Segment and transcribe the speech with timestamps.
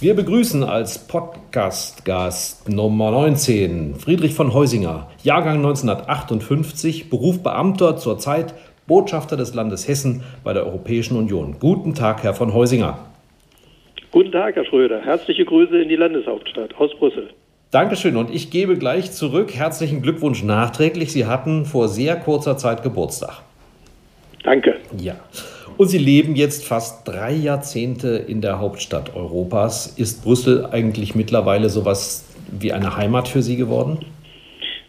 [0.00, 8.54] Wir begrüßen als Podcast-Gast Nummer 19 Friedrich von Heusinger, Jahrgang 1958, Beruf Beamter, zurzeit
[8.86, 11.56] Botschafter des Landes Hessen bei der Europäischen Union.
[11.58, 13.06] Guten Tag, Herr von Heusinger.
[14.12, 15.00] Guten Tag, Herr Schröder.
[15.00, 17.30] Herzliche Grüße in die Landeshauptstadt aus Brüssel.
[17.72, 19.52] Dankeschön und ich gebe gleich zurück.
[19.52, 21.10] Herzlichen Glückwunsch nachträglich.
[21.10, 23.42] Sie hatten vor sehr kurzer Zeit Geburtstag.
[24.44, 24.76] Danke.
[24.96, 25.16] Ja.
[25.76, 29.98] Und Sie leben jetzt fast drei Jahrzehnte in der Hauptstadt Europas.
[29.98, 33.98] Ist Brüssel eigentlich mittlerweile sowas wie eine Heimat für Sie geworden?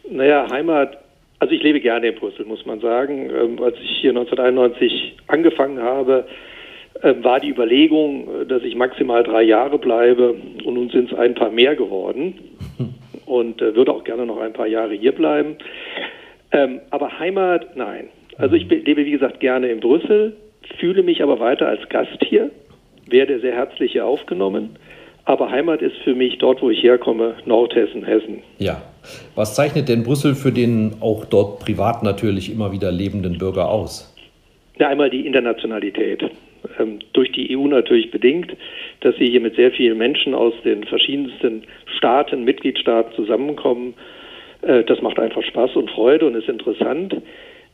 [0.10, 0.98] Naja, Heimat,
[1.40, 3.30] also ich lebe gerne in Brüssel, muss man sagen.
[3.30, 6.26] Ähm, als ich hier 1991 angefangen habe,
[7.02, 11.18] äh, war die Überlegung, äh, dass ich maximal drei Jahre bleibe und nun sind es
[11.18, 12.34] ein paar mehr geworden
[13.26, 15.56] und äh, würde auch gerne noch ein paar Jahre hier bleiben.
[16.52, 18.10] Ähm, aber Heimat, nein.
[18.38, 20.36] Also ich lebe, wie gesagt, gerne in Brüssel,
[20.78, 22.52] fühle mich aber weiter als Gast hier,
[23.08, 24.78] werde sehr herzlich hier aufgenommen.
[25.26, 28.42] Aber Heimat ist für mich dort, wo ich herkomme, Nordhessen, Hessen.
[28.58, 28.82] Ja.
[29.36, 34.16] Was zeichnet denn Brüssel für den auch dort privat natürlich immer wieder lebenden Bürger aus?
[34.80, 36.24] Ja, einmal die Internationalität.
[36.80, 38.56] Ähm, durch die EU natürlich bedingt,
[39.02, 41.64] dass sie hier mit sehr vielen Menschen aus den verschiedensten
[41.98, 43.94] Staaten, Mitgliedstaaten zusammenkommen.
[44.62, 47.16] Äh, das macht einfach Spaß und Freude und ist interessant.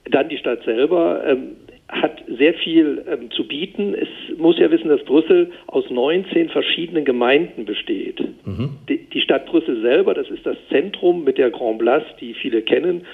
[0.09, 1.23] Dann die Stadt selber.
[1.25, 1.55] Ähm,
[1.87, 3.93] hat sehr viel ähm, zu bieten.
[3.93, 8.19] Es muss ja wissen, dass Brüssel aus 19 verschiedenen Gemeinden besteht.
[8.45, 8.77] Mhm.
[8.89, 12.63] Die, die, Stadt Brüssel selber, das ist das Zentrum mit der Grand Place, die viele
[12.63, 13.05] kennen.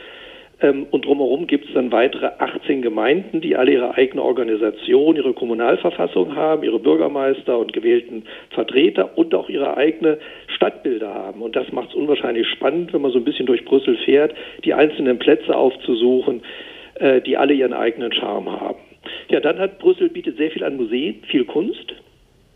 [0.61, 5.33] Ähm, und drumherum gibt es dann weitere 18 Gemeinden, die alle ihre eigene Organisation, ihre
[5.33, 10.17] Kommunalverfassung haben, ihre Bürgermeister und gewählten Vertreter und auch ihre eigene
[10.47, 11.41] Stadtbilder haben.
[11.41, 14.33] Und das macht es unwahrscheinlich spannend, wenn man so ein bisschen durch Brüssel fährt,
[14.63, 16.41] die einzelnen Plätze aufzusuchen
[16.95, 18.79] äh, die alle ihren eigenen Charme haben.
[19.29, 21.93] Ja, dann hat Brüssel bietet sehr viel an Museen, viel Kunst.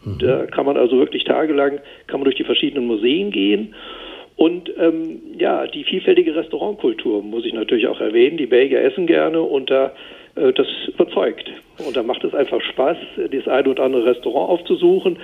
[0.03, 0.19] Mhm.
[0.19, 3.73] Da kann man also wirklich tagelang kann man durch die verschiedenen Museen gehen.
[4.35, 8.37] Und ähm, ja, die vielfältige Restaurantkultur muss ich natürlich auch erwähnen.
[8.37, 9.93] Die Belgier essen gerne und da
[10.35, 11.49] äh, das überzeugt.
[11.85, 12.97] Und da macht es einfach Spaß,
[13.31, 15.17] das eine oder andere Restaurant aufzusuchen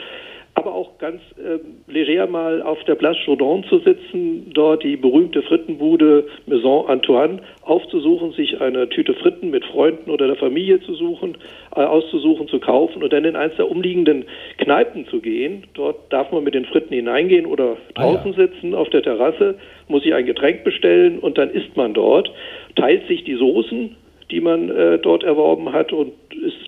[0.61, 1.57] aber auch ganz äh,
[1.91, 8.33] leger mal auf der Place Jourdan zu sitzen, dort die berühmte Frittenbude Maison Antoine aufzusuchen,
[8.33, 11.35] sich eine Tüte Fritten mit Freunden oder der Familie zu suchen,
[11.75, 14.25] äh, auszusuchen, zu kaufen und dann in eins der umliegenden
[14.59, 15.63] Kneipen zu gehen.
[15.73, 18.47] Dort darf man mit den Fritten hineingehen oder draußen ah, ja.
[18.47, 19.55] sitzen auf der Terrasse,
[19.87, 22.31] muss sich ein Getränk bestellen und dann isst man dort,
[22.75, 23.95] teilt sich die Soßen
[24.31, 25.91] die man äh, dort erworben hat.
[25.91, 26.13] Und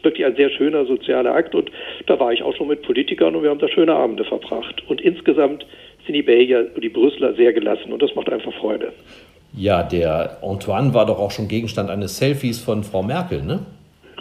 [0.04, 1.56] ist wirklich ein sehr schöner sozialer Akt.
[1.56, 1.72] Und
[2.08, 4.84] da war ich auch schon mit Politikern und wir haben da schöne Abende verbracht.
[4.88, 5.66] Und insgesamt
[6.06, 8.92] sind die Belgier und die Brüsseler sehr gelassen und das macht einfach Freude.
[9.56, 13.60] Ja, der Antoine war doch auch schon Gegenstand eines Selfies von Frau Merkel, ne?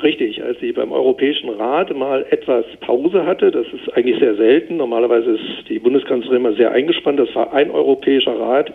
[0.02, 4.76] Richtig, als sie beim Europäischen Rat mal etwas Pause hatte, das ist eigentlich sehr selten.
[4.76, 7.20] Normalerweise ist die Bundeskanzlerin immer sehr eingespannt.
[7.20, 8.72] Das war ein Europäischer Rat,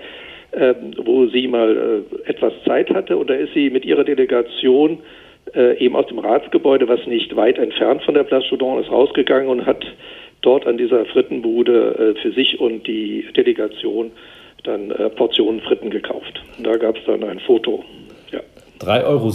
[0.51, 3.17] äh, wo sie mal äh, etwas Zeit hatte.
[3.17, 4.99] Und da ist sie mit ihrer Delegation
[5.55, 9.49] äh, eben aus dem Ratsgebäude, was nicht weit entfernt von der Place Jourdan ist, rausgegangen
[9.49, 9.85] und hat
[10.41, 14.11] dort an dieser Frittenbude äh, für sich und die Delegation
[14.63, 16.41] dann äh, Portionen Fritten gekauft.
[16.57, 17.83] Und da gab es dann ein Foto.
[18.31, 18.39] Ja.
[18.79, 19.27] 3,70 Euro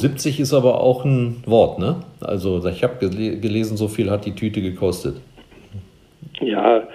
[0.42, 2.02] ist aber auch ein Wort, ne?
[2.20, 5.16] Also ich habe gelesen, so viel hat die Tüte gekostet.
[6.40, 6.86] Ja,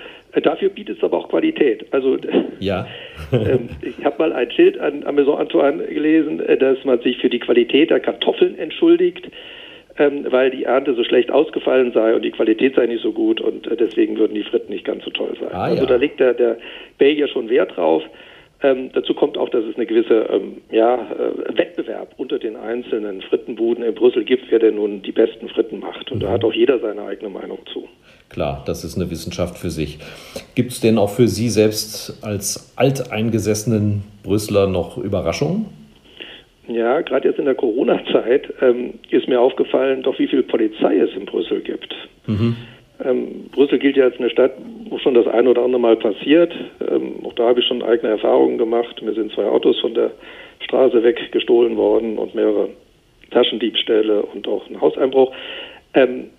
[0.42, 1.86] Dafür bietet es aber auch Qualität.
[1.92, 2.18] Also
[2.60, 2.88] ja.
[3.32, 7.18] Ähm, ich habe mal ein Schild an, an Maison Antoine gelesen, äh, dass man sich
[7.18, 9.30] für die Qualität der Kartoffeln entschuldigt,
[9.98, 13.42] ähm, weil die Ernte so schlecht ausgefallen sei und die Qualität sei nicht so gut
[13.42, 15.50] und äh, deswegen würden die Fritten nicht ganz so toll sein.
[15.52, 15.90] Ah, also ja.
[15.90, 16.58] da legt der, der
[16.98, 18.04] Belgier schon Wert drauf.
[18.64, 23.22] Ähm, dazu kommt auch, dass es eine gewisse ähm, ja, äh, Wettbewerb unter den einzelnen
[23.22, 26.12] Frittenbuden in Brüssel gibt, wer denn nun die besten Fritten macht.
[26.12, 26.22] Und mhm.
[26.22, 27.88] da hat auch jeder seine eigene Meinung zu.
[28.30, 30.00] Klar, das ist eine Wissenschaft für sich.
[30.56, 35.66] Gibt es denn auch für Sie selbst als alteingesessenen Brüsseler noch Überraschungen?
[36.68, 41.16] Ja, gerade jetzt in der Corona-Zeit ähm, ist mir aufgefallen, doch wie viel Polizei es
[41.16, 41.96] in Brüssel gibt.
[42.26, 42.58] Mhm.
[43.04, 44.52] Ähm, Brüssel gilt ja als eine Stadt,
[44.90, 46.54] wo schon das ein oder andere Mal passiert.
[46.82, 49.02] Ähm, auch da habe ich schon eigene Erfahrungen gemacht.
[49.02, 50.12] Mir sind zwei Autos von der
[50.60, 52.70] Straße weg gestohlen worden und mehrere
[53.32, 55.32] Taschendiebstähle und auch ein Hauseinbruch.
[55.94, 56.32] Ähm,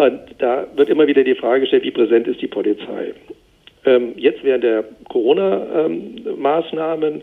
[0.00, 3.12] und da wird immer wieder die Frage gestellt, wie präsent ist die Polizei?
[3.84, 7.20] Ähm, jetzt während der Corona-Maßnahmen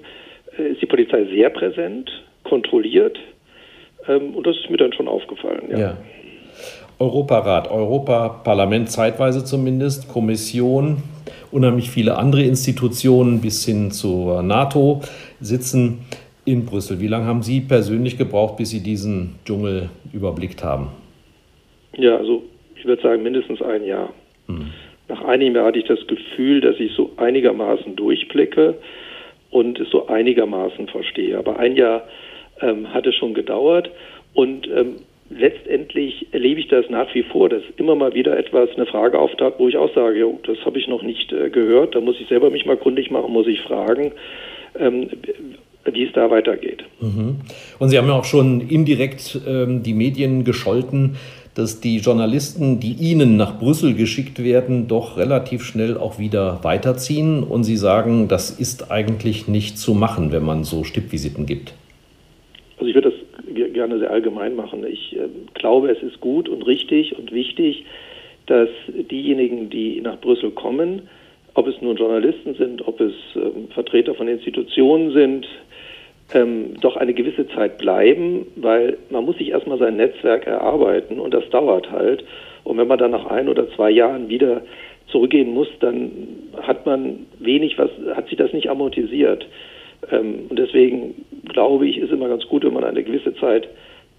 [0.60, 2.12] äh, ist die Polizei sehr präsent,
[2.44, 3.18] kontrolliert.
[4.08, 5.72] Ähm, und das ist mir dann schon aufgefallen.
[5.72, 5.80] Ja.
[5.80, 5.98] ja.
[7.00, 10.98] Europarat, Europaparlament zeitweise zumindest, Kommission,
[11.52, 15.02] unheimlich viele andere Institutionen bis hin zur NATO
[15.40, 16.06] sitzen
[16.46, 17.00] in Brüssel.
[17.00, 20.90] Wie lange haben Sie persönlich gebraucht, bis Sie diesen Dschungel überblickt haben?
[21.98, 22.44] Ja, also
[22.88, 24.14] würde sagen mindestens ein Jahr.
[24.48, 24.72] Hm.
[25.10, 28.76] Nach einem Jahr hatte ich das Gefühl, dass ich so einigermaßen durchblicke
[29.52, 31.38] und es so einigermaßen verstehe.
[31.38, 32.04] Aber ein Jahr
[32.62, 33.90] ähm, hat es schon gedauert
[34.34, 34.96] und ähm,
[35.30, 39.56] letztendlich erlebe ich das nach wie vor, dass immer mal wieder etwas, eine Frage auftaucht,
[39.58, 42.28] wo ich auch sage, jo, das habe ich noch nicht äh, gehört, da muss ich
[42.28, 44.12] selber mich mal kundig machen, muss ich fragen,
[44.80, 45.10] ähm,
[45.86, 46.84] wie es da weitergeht.
[47.00, 47.38] Mhm.
[47.80, 51.16] Und Sie haben ja auch schon indirekt ähm, die Medien gescholten,
[51.58, 57.42] dass die Journalisten, die Ihnen nach Brüssel geschickt werden, doch relativ schnell auch wieder weiterziehen
[57.42, 61.74] und Sie sagen, das ist eigentlich nicht zu machen, wenn man so Stippvisiten gibt.
[62.78, 64.86] Also ich würde das gerne sehr allgemein machen.
[64.86, 67.86] Ich äh, glaube, es ist gut und richtig und wichtig,
[68.46, 68.70] dass
[69.10, 71.04] diejenigen, die nach Brüssel kommen,
[71.56, 75.48] ob es nun Journalisten sind, ob es äh, Vertreter von Institutionen sind,
[76.34, 81.34] ähm, doch eine gewisse Zeit bleiben, weil man muss sich erstmal sein Netzwerk erarbeiten und
[81.34, 82.24] das dauert halt.
[82.64, 84.62] Und wenn man dann nach ein oder zwei Jahren wieder
[85.08, 86.12] zurückgehen muss, dann
[86.62, 89.48] hat man wenig, was hat sich das nicht amortisiert.
[90.12, 93.70] Ähm, und deswegen glaube ich, ist immer ganz gut, wenn man eine gewisse Zeit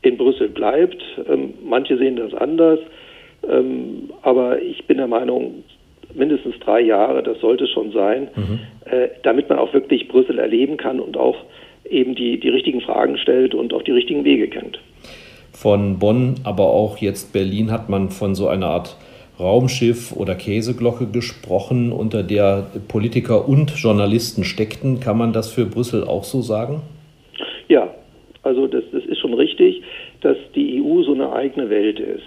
[0.02, 1.02] in Brüssel bleibt.
[1.28, 2.80] Ähm, manche sehen das anders,
[3.48, 5.64] ähm, aber ich bin der Meinung,
[6.14, 8.60] mindestens drei Jahre, das sollte schon sein, mhm.
[8.90, 11.36] äh, damit man auch wirklich Brüssel erleben kann und auch
[11.90, 14.78] eben die, die richtigen Fragen stellt und auch die richtigen Wege kennt.
[15.52, 18.96] Von Bonn, aber auch jetzt Berlin hat man von so einer Art
[19.40, 25.00] Raumschiff oder Käseglocke gesprochen, unter der Politiker und Journalisten steckten.
[25.00, 26.82] Kann man das für Brüssel auch so sagen?
[27.68, 27.94] Ja,
[28.42, 29.82] also das, das ist schon richtig,
[30.20, 32.22] dass die EU so eine eigene Welt ist.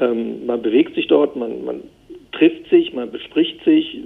[0.00, 1.80] Ähm, man bewegt sich dort, man, man
[2.32, 3.98] trifft sich, man bespricht sich,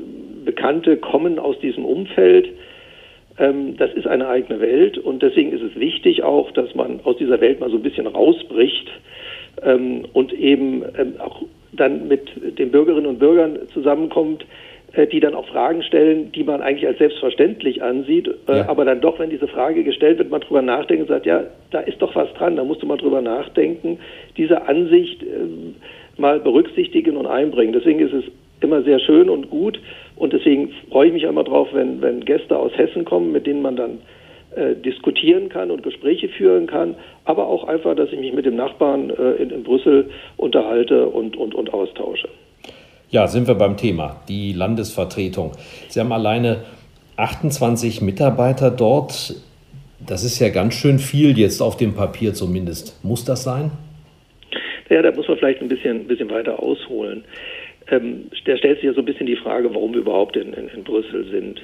[0.44, 2.48] Bekannte kommen aus diesem Umfeld.
[3.40, 7.16] Ähm, das ist eine eigene Welt und deswegen ist es wichtig auch, dass man aus
[7.16, 8.88] dieser Welt mal so ein bisschen rausbricht
[9.62, 11.42] ähm, und eben ähm, auch
[11.72, 14.44] dann mit den Bürgerinnen und Bürgern zusammenkommt,
[14.92, 18.69] äh, die dann auch Fragen stellen, die man eigentlich als selbstverständlich ansieht, äh, ja.
[18.69, 21.81] aber dann doch, wenn diese Frage gestellt wird, man drüber nachdenkt und sagt, ja, da
[21.81, 23.98] ist doch was dran, da musst du mal drüber nachdenken,
[24.37, 25.25] diese Ansicht
[26.19, 27.72] mal berücksichtigen und einbringen.
[27.72, 28.25] Deswegen ist es
[28.60, 29.81] immer sehr schön und gut
[30.20, 33.62] und deswegen freue ich mich immer drauf, wenn, wenn Gäste aus Hessen kommen, mit denen
[33.62, 34.00] man dann
[34.55, 36.94] äh, diskutieren kann und Gespräche führen kann,
[37.25, 41.38] aber auch einfach, dass ich mich mit dem Nachbarn äh, in, in, Brüssel unterhalte und,
[41.38, 42.28] und, und austausche.
[43.08, 45.52] Ja, sind wir beim Thema, die Landesvertretung.
[45.88, 46.64] Sie haben alleine
[47.16, 49.34] 28 Mitarbeiter dort.
[50.06, 53.02] Das ist ja ganz schön viel jetzt auf dem Papier zumindest.
[53.02, 53.70] Muss das sein?
[54.90, 57.25] Ja, da muss man vielleicht ein bisschen, ein bisschen weiter ausholen.
[57.90, 60.68] Ähm, da stellt sich ja so ein bisschen die Frage, warum wir überhaupt in, in,
[60.68, 61.61] in Brüssel sind.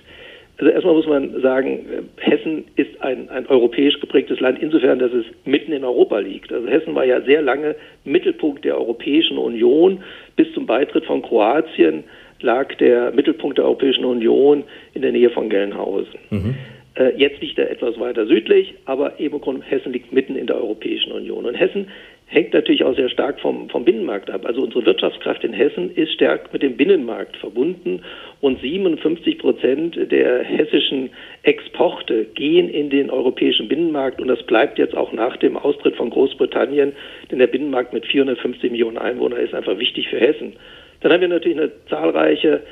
[0.59, 5.27] Also erstmal muss man sagen, Hessen ist ein, ein europäisch geprägtes Land insofern, dass es
[5.45, 6.51] mitten in Europa liegt.
[6.51, 10.03] Also Hessen war ja sehr lange Mittelpunkt der Europäischen Union.
[10.35, 12.05] Bis zum Beitritt von Kroatien
[12.41, 14.65] lag der Mittelpunkt der Europäischen Union
[14.95, 16.19] in der Nähe von Gelnhausen.
[16.31, 16.55] Mhm.
[16.95, 21.13] Äh, jetzt liegt er etwas weiter südlich, aber eben Hessen liegt mitten in der Europäischen
[21.13, 21.45] Union.
[21.45, 21.89] Und Hessen
[22.27, 24.45] hängt natürlich auch sehr stark vom, vom Binnenmarkt ab.
[24.45, 28.03] Also unsere Wirtschaftskraft in Hessen ist stark mit dem Binnenmarkt verbunden
[28.41, 31.11] und 57 Prozent der hessischen
[31.45, 36.11] Exporte gehen in den europäischen Binnenmarkt und das bleibt jetzt auch nach dem Austritt von
[36.11, 36.93] Großbritannien,
[37.31, 40.55] denn der Binnenmarkt mit 450 Millionen Einwohnern ist einfach wichtig für Hessen.
[41.01, 42.63] Dann haben wir natürlich eine zahlreiche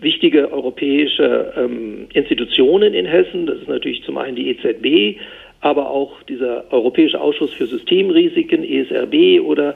[0.00, 3.46] wichtige europäische ähm, Institutionen in Hessen.
[3.46, 5.20] Das ist natürlich zum einen die EZB,
[5.66, 9.74] aber auch dieser Europäische Ausschuss für Systemrisiken, ESRB oder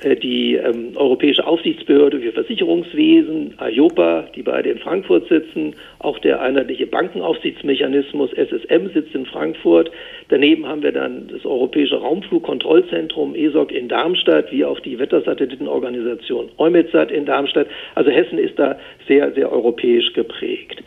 [0.00, 6.40] äh, die ähm, Europäische Aufsichtsbehörde für Versicherungswesen, IOPA, die beide in Frankfurt sitzen, auch der
[6.40, 9.90] einheitliche Bankenaufsichtsmechanismus SSM sitzt in Frankfurt.
[10.30, 17.10] Daneben haben wir dann das Europäische Raumflugkontrollzentrum ESOC in Darmstadt, wie auch die Wettersatellitenorganisation EUMETSAT
[17.10, 17.66] in Darmstadt.
[17.94, 20.82] Also Hessen ist da sehr, sehr europäisch geprägt.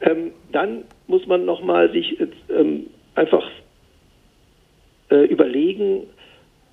[0.00, 2.16] Ähm, dann muss man nochmal sich
[2.50, 3.48] ähm, einfach
[5.10, 6.04] äh, überlegen,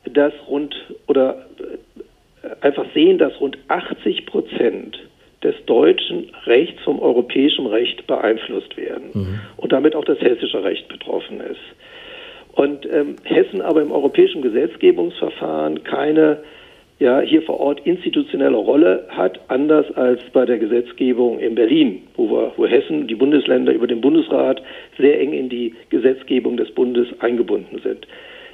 [0.06, 0.76] dass rund
[1.08, 4.98] oder äh, einfach sehen, dass rund 80 Prozent
[5.44, 9.40] des deutschen Rechts vom europäischen Recht beeinflusst werden mhm.
[9.58, 11.60] und damit auch das hessische Recht betroffen ist.
[12.54, 16.44] Und ähm, Hessen aber im europäischen Gesetzgebungsverfahren keine
[17.00, 22.30] ja, hier vor Ort institutionelle Rolle hat, anders als bei der Gesetzgebung in Berlin, wo,
[22.30, 24.62] wir, wo Hessen, die Bundesländer über den Bundesrat
[24.98, 28.08] sehr eng in die Gesetzgebung des Bundes eingebunden sind.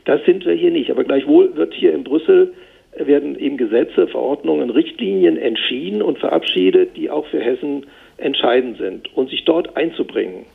[0.06, 0.90] Das sind wir hier nicht.
[0.90, 2.54] Aber gleichwohl wird hier in Brüssel
[2.96, 7.86] werden eben Gesetze, Verordnungen, Richtlinien entschieden und verabschiedet, die auch für Hessen
[8.18, 10.46] entscheidend sind und sich dort einzubringen,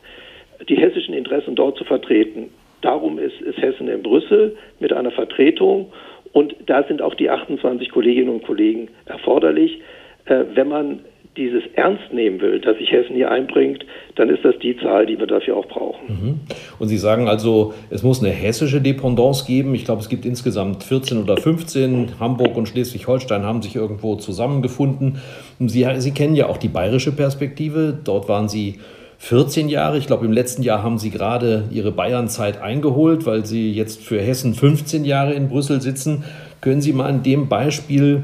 [0.67, 2.49] die hessischen Interessen dort zu vertreten.
[2.81, 5.91] Darum ist, ist Hessen in Brüssel mit einer Vertretung
[6.35, 9.79] und da sind auch die 28 Kolleginnen und Kollegen erforderlich.
[10.25, 10.99] Äh, wenn man
[11.37, 15.17] dieses ernst nehmen will, dass sich Hessen hier einbringt, dann ist das die Zahl, die
[15.17, 16.07] wir dafür auch brauchen.
[16.07, 16.39] Mhm.
[16.77, 19.73] Und Sie sagen also, es muss eine hessische Dependance geben.
[19.75, 22.19] Ich glaube, es gibt insgesamt 14 oder 15.
[22.19, 25.19] Hamburg und Schleswig-Holstein haben sich irgendwo zusammengefunden.
[25.59, 27.97] Sie, Sie kennen ja auch die bayerische Perspektive.
[28.03, 28.79] Dort waren Sie
[29.19, 29.97] 14 Jahre.
[29.97, 34.21] Ich glaube, im letzten Jahr haben Sie gerade Ihre Bayernzeit eingeholt, weil Sie jetzt für
[34.21, 36.23] Hessen 15 Jahre in Brüssel sitzen.
[36.61, 38.23] Können Sie mal an dem Beispiel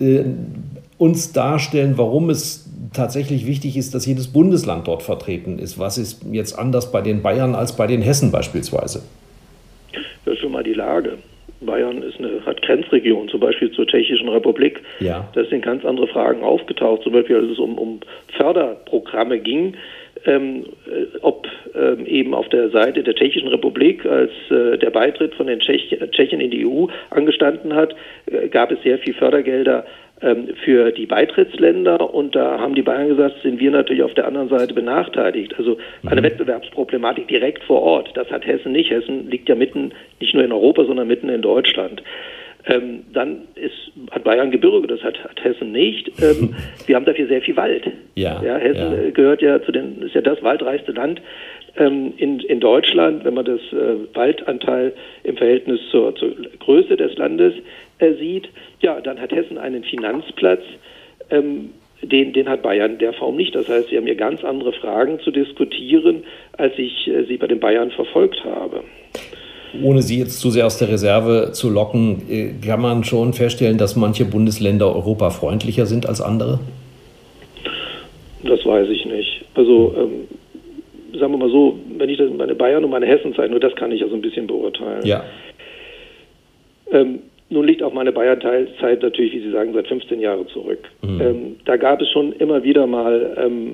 [0.00, 0.24] äh,
[0.98, 5.78] uns darstellen, warum es tatsächlich wichtig ist, dass jedes Bundesland dort vertreten ist.
[5.78, 9.02] Was ist jetzt anders bei den Bayern als bei den Hessen beispielsweise?
[10.24, 11.18] Das ist schon mal die Lage.
[11.60, 14.80] Bayern ist eine, hat Grenzregionen, zum Beispiel zur Tschechischen Republik.
[15.00, 15.28] Ja.
[15.34, 18.00] Da sind ganz andere Fragen aufgetaucht, zum Beispiel als es um, um
[18.36, 19.74] Förderprogramme ging.
[20.26, 25.34] Ähm, äh, ob ähm, eben auf der Seite der Tschechischen Republik, als äh, der Beitritt
[25.34, 27.94] von den Tschech Tschechen in die EU angestanden hat,
[28.26, 29.86] äh, gab es sehr viel Fördergelder
[30.22, 34.26] ähm, für die Beitrittsländer und da haben die Bayern gesagt, sind wir natürlich auf der
[34.26, 35.54] anderen Seite benachteiligt.
[35.56, 36.26] Also eine mhm.
[36.26, 38.10] Wettbewerbsproblematik direkt vor Ort.
[38.14, 38.90] Das hat Hessen nicht.
[38.90, 42.02] Hessen liegt ja mitten, nicht nur in Europa, sondern mitten in Deutschland.
[42.66, 46.10] Ähm, dann ist, hat Bayern Gebirge, das hat, hat Hessen nicht.
[46.22, 46.54] Ähm,
[46.86, 47.90] wir haben dafür sehr viel Wald.
[48.14, 49.10] Ja, ja Hessen ja.
[49.10, 51.22] gehört ja zu den, ist ja das waldreichste Land
[51.76, 54.92] ähm, in, in Deutschland, wenn man das äh, Waldanteil
[55.24, 57.54] im Verhältnis zur, zur Größe des Landes
[57.98, 58.48] äh, sieht.
[58.80, 60.62] Ja, dann hat Hessen einen Finanzplatz.
[61.30, 61.70] Ähm,
[62.02, 63.54] den, den hat Bayern der Form nicht.
[63.54, 67.46] Das heißt, wir haben hier ganz andere Fragen zu diskutieren, als ich äh, sie bei
[67.46, 68.84] den Bayern verfolgt habe.
[69.82, 73.78] Ohne Sie jetzt zu sehr aus der Reserve zu locken, äh, kann man schon feststellen,
[73.78, 76.60] dass manche Bundesländer europafreundlicher sind als andere?
[78.42, 79.44] Das weiß ich nicht.
[79.54, 83.60] Also ähm, sagen wir mal so, wenn ich das meine Bayern und meine Hessenzeit, nur
[83.60, 85.04] das kann ich ja so ein bisschen beurteilen.
[85.04, 85.24] Ja.
[86.90, 90.88] Ähm, nun liegt auch meine Bayern-Zeit natürlich, wie Sie sagen, seit 15 Jahren zurück.
[91.02, 91.20] Mhm.
[91.20, 93.72] Ähm, da gab es schon immer wieder mal ähm,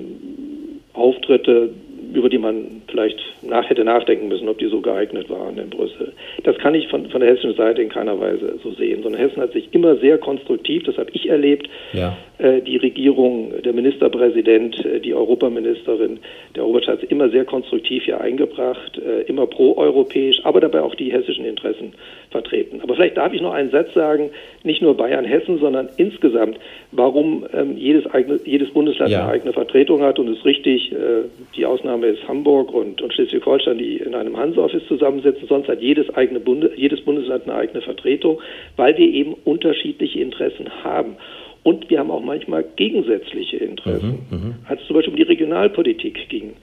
[0.93, 1.69] Auftritte,
[2.13, 6.13] über die man vielleicht nach, hätte nachdenken müssen, ob die so geeignet waren in Brüssel.
[6.43, 9.41] Das kann ich von, von der hessischen Seite in keiner Weise so sehen, sondern Hessen
[9.41, 12.17] hat sich immer sehr konstruktiv, das habe ich erlebt, ja.
[12.37, 16.19] äh, die Regierung, der Ministerpräsident, äh, die Europaministerin,
[16.55, 21.45] der Europastaat immer sehr konstruktiv hier eingebracht, äh, immer pro-europäisch, aber dabei auch die hessischen
[21.45, 21.93] Interessen
[22.31, 22.81] vertreten.
[22.81, 24.31] Aber vielleicht darf ich noch einen Satz sagen,
[24.63, 26.59] nicht nur Bayern, Hessen, sondern insgesamt,
[26.91, 29.23] warum ähm, jedes, eigene, jedes Bundesland ja.
[29.23, 30.19] eine eigene Vertretung hat.
[30.19, 31.23] Und es ist richtig, äh,
[31.55, 35.47] die Ausnahme ist Hamburg und, und Schleswig-Holstein, die in einem Hans-Office zusammensitzen.
[35.47, 38.41] Sonst hat jedes, eigene Bunde, jedes Bundesland eine eigene Vertretung,
[38.75, 41.15] weil wir eben unterschiedliche Interessen haben.
[41.63, 44.19] Und wir haben auch manchmal gegensätzliche Interessen.
[44.29, 44.55] Mhm, mhm.
[44.67, 46.53] als es zum Beispiel um die Regionalpolitik ging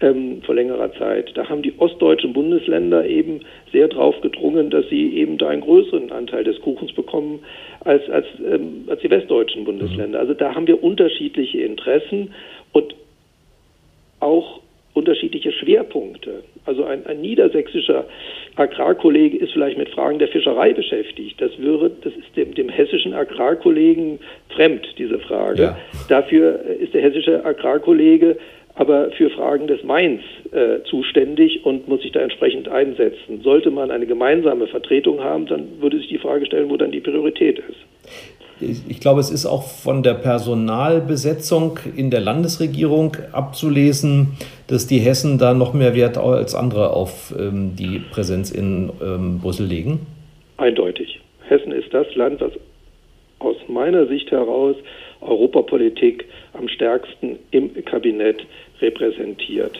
[0.00, 1.32] ähm, vor längerer Zeit.
[1.34, 3.40] Da haben die ostdeutschen Bundesländer eben
[3.72, 7.40] sehr darauf gedrungen, dass sie eben da einen größeren Anteil des Kuchens bekommen
[7.80, 10.18] als, als, ähm, als die westdeutschen Bundesländer.
[10.18, 12.34] Also da haben wir unterschiedliche Interessen
[12.72, 12.94] und
[14.20, 14.60] auch
[14.92, 16.42] unterschiedliche Schwerpunkte.
[16.64, 18.06] Also ein, ein niedersächsischer
[18.56, 21.40] Agrarkollege ist vielleicht mit Fragen der Fischerei beschäftigt.
[21.40, 25.62] Das wäre, das ist dem, dem hessischen Agrarkollegen fremd, diese Frage.
[25.62, 25.78] Ja.
[26.08, 28.38] Dafür ist der hessische Agrarkollege
[28.76, 30.20] aber für Fragen des Mains
[30.52, 33.40] äh, zuständig und muss sich da entsprechend einsetzen.
[33.42, 37.00] Sollte man eine gemeinsame Vertretung haben, dann würde sich die Frage stellen, wo dann die
[37.00, 37.78] Priorität ist.
[38.88, 45.38] Ich glaube, es ist auch von der Personalbesetzung in der Landesregierung abzulesen, dass die Hessen
[45.38, 50.06] da noch mehr Wert als andere auf ähm, die Präsenz in ähm, Brüssel legen.
[50.56, 51.20] Eindeutig.
[51.48, 52.52] Hessen ist das Land, das
[53.40, 54.76] aus meiner Sicht heraus
[55.20, 58.44] Europapolitik am stärksten im Kabinett
[58.80, 59.78] repräsentiert.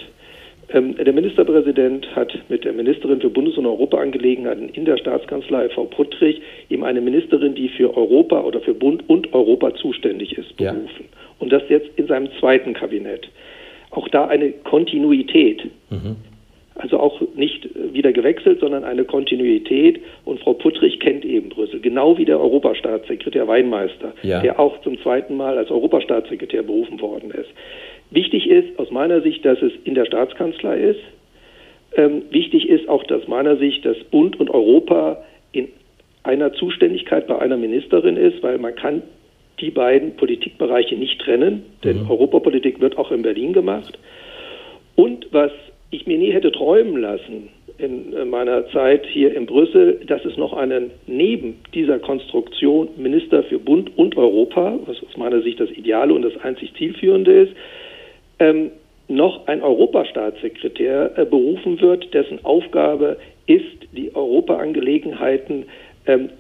[0.71, 5.85] Ähm, der Ministerpräsident hat mit der Ministerin für Bundes- und Europaangelegenheiten in der Staatskanzlei, Frau
[5.85, 10.88] Puttrich, ihm eine Ministerin, die für Europa oder für Bund und Europa zuständig ist, berufen.
[10.99, 11.19] Ja.
[11.38, 13.28] Und das jetzt in seinem zweiten Kabinett.
[13.90, 15.71] Auch da eine Kontinuität.
[15.90, 16.16] Mhm.
[16.78, 20.00] Also auch nicht wieder gewechselt, sondern eine Kontinuität.
[20.25, 24.40] Und Frau Puttrich kennt eben Brüssel, genau wie der Europastaatssekretär Weinmeister, ja.
[24.42, 27.49] der auch zum zweiten Mal als Europastaatssekretär berufen worden ist.
[28.11, 31.00] Wichtig ist aus meiner Sicht, dass es in der Staatskanzlei ist.
[31.97, 35.68] Ähm, wichtig ist auch aus meiner Sicht, dass Bund und Europa in
[36.23, 39.02] einer Zuständigkeit bei einer Ministerin ist, weil man kann
[39.61, 42.11] die beiden Politikbereiche nicht trennen, denn mhm.
[42.11, 43.99] Europapolitik wird auch in Berlin gemacht.
[44.97, 45.52] Und was
[45.90, 50.37] ich mir nie hätte träumen lassen in äh, meiner Zeit hier in Brüssel, dass es
[50.37, 55.71] noch einen neben dieser Konstruktion Minister für Bund und Europa, was aus meiner Sicht das
[55.71, 57.52] Ideale und das einzig Zielführende ist,
[58.38, 58.71] ähm,
[59.09, 65.66] noch ein Europastaatssekretär äh, berufen wird, dessen Aufgabe ist, die Europaangelegenheiten
[66.07, 66.31] ähm,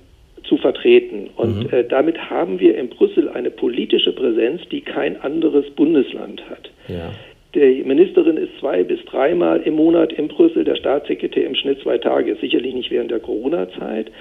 [0.44, 1.30] zu vertreten.
[1.36, 1.68] Und mhm.
[1.70, 6.70] äh, damit haben wir in Brüssel eine politische Präsenz, die kein anderes Bundesland hat.
[6.88, 7.12] Ja.
[7.56, 11.96] Die Ministerin ist zwei bis dreimal im Monat in Brüssel, der Staatssekretär im Schnitt zwei
[11.96, 14.12] Tage, sicherlich nicht während der Corona-Zeit.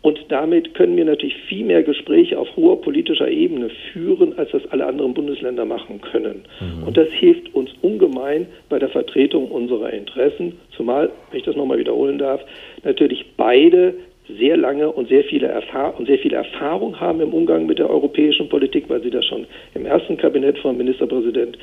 [0.00, 4.62] Und damit können wir natürlich viel mehr Gespräche auf hoher politischer Ebene führen, als das
[4.70, 6.44] alle anderen Bundesländer machen können.
[6.60, 6.86] Mhm.
[6.86, 11.78] Und das hilft uns ungemein bei der Vertretung unserer Interessen, zumal, wenn ich das nochmal
[11.78, 12.40] wiederholen darf,
[12.84, 13.96] natürlich beide
[14.38, 17.88] sehr lange und sehr viele, Erfahr und sehr viele Erfahrung haben im Umgang mit der
[17.88, 21.56] europäischen Politik, weil sie das schon im ersten Kabinett von Ministerpräsident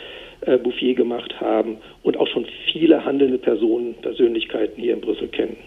[0.45, 5.57] äh, Bouffier gemacht haben und auch schon viele handelnde Personen, Persönlichkeiten hier in Brüssel kennen.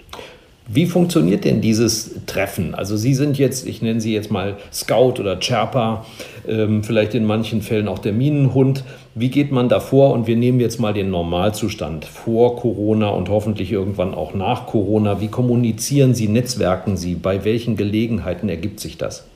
[0.71, 2.75] Wie funktioniert denn dieses Treffen?
[2.75, 6.05] Also Sie sind jetzt, ich nenne Sie jetzt mal Scout oder Sherpa,
[6.47, 8.85] ähm, vielleicht in manchen Fällen auch der Minenhund.
[9.15, 10.13] Wie geht man da vor?
[10.13, 15.23] Und wir nehmen jetzt mal den Normalzustand vor Corona und hoffentlich irgendwann auch nach Corona.
[15.23, 17.15] Wie kommunizieren Sie, netzwerken Sie?
[17.15, 19.27] Bei welchen Gelegenheiten ergibt sich das?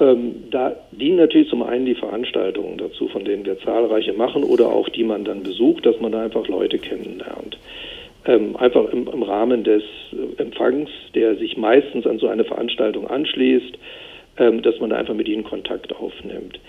[0.00, 4.68] Ähm, da dienen natürlich zum einen die Veranstaltungen dazu, von denen wir zahlreiche machen oder
[4.68, 7.58] auch die man dann besucht, dass man da einfach Leute kennenlernt
[8.28, 13.08] ähm, einfach im, im, Rahmen des äh, Empfangs, der sich meistens an so eine Veranstaltung
[13.08, 13.78] anschließt,
[14.36, 16.60] ähm, dass man da einfach mit ihnen Kontakt aufnimmt.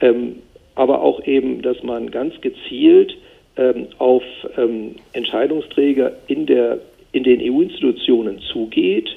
[0.00, 0.40] Ähm,
[0.74, 3.16] aber auch eben, dass man ganz gezielt
[3.56, 4.24] ähm, auf
[4.56, 6.80] ähm, Entscheidungsträger in, der,
[7.12, 9.16] in den EU-Institutionen zugeht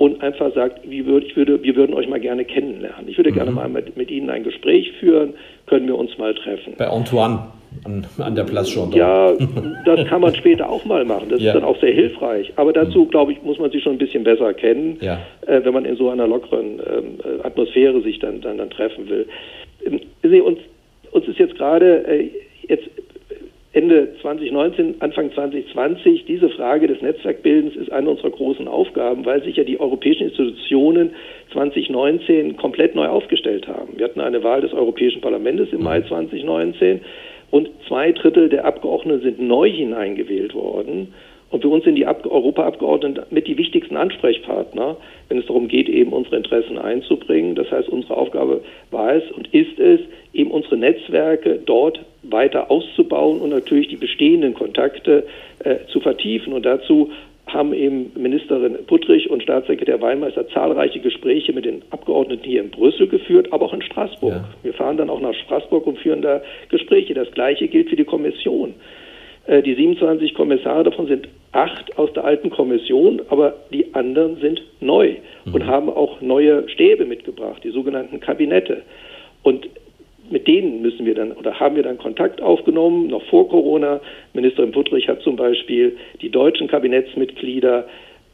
[0.00, 3.06] und einfach sagt, wie würd, ich würde, wir würden euch mal gerne kennenlernen.
[3.06, 3.34] Ich würde mhm.
[3.34, 5.34] gerne mal mit, mit Ihnen ein Gespräch führen,
[5.66, 6.72] können wir uns mal treffen.
[6.78, 7.40] Bei Antoine
[7.84, 8.98] an, an der Place Jourdan.
[8.98, 9.32] Ja,
[9.84, 11.26] das kann man später auch mal machen.
[11.28, 11.48] Das ja.
[11.48, 12.50] ist dann auch sehr hilfreich.
[12.56, 13.10] Aber dazu, mhm.
[13.10, 15.18] glaube ich, muss man sich schon ein bisschen besser kennen, ja.
[15.46, 19.06] äh, wenn man in so einer lockeren ähm, äh, Atmosphäre sich dann, dann, dann treffen
[19.06, 19.26] will.
[19.84, 20.00] Ähm,
[20.42, 20.60] uns,
[21.10, 22.30] uns ist jetzt gerade äh,
[23.72, 29.56] Ende 2019, Anfang 2020, diese Frage des Netzwerkbildens ist eine unserer großen Aufgaben, weil sich
[29.56, 31.10] ja die europäischen Institutionen
[31.52, 33.96] 2019 komplett neu aufgestellt haben.
[33.96, 37.00] Wir hatten eine Wahl des Europäischen Parlaments im Mai 2019
[37.52, 41.14] und zwei Drittel der Abgeordneten sind neu hineingewählt worden.
[41.50, 44.96] Und für uns sind die Europaabgeordneten mit die wichtigsten Ansprechpartner,
[45.28, 47.56] wenn es darum geht, eben unsere Interessen einzubringen.
[47.56, 50.00] Das heißt, unsere Aufgabe war es und ist es,
[50.32, 55.26] eben unsere Netzwerke dort weiter auszubauen und natürlich die bestehenden Kontakte
[55.64, 56.52] äh, zu vertiefen.
[56.52, 57.10] Und dazu
[57.46, 63.08] haben eben Ministerin Puttrich und Staatssekretär Weinmeister zahlreiche Gespräche mit den Abgeordneten hier in Brüssel
[63.08, 64.34] geführt, aber auch in Straßburg.
[64.34, 64.44] Ja.
[64.62, 67.14] Wir fahren dann auch nach Straßburg und führen da Gespräche.
[67.14, 68.74] Das Gleiche gilt für die Kommission.
[69.46, 74.62] Äh, die 27 Kommissare davon sind acht aus der alten Kommission, aber die anderen sind
[74.80, 75.54] neu mhm.
[75.54, 78.82] und haben auch neue Stäbe mitgebracht, die sogenannten Kabinette.
[79.42, 79.68] Und
[80.30, 84.00] mit denen müssen wir dann oder haben wir dann Kontakt aufgenommen, noch vor Corona.
[84.32, 87.86] Ministerin Puttrich hat zum Beispiel die deutschen Kabinettsmitglieder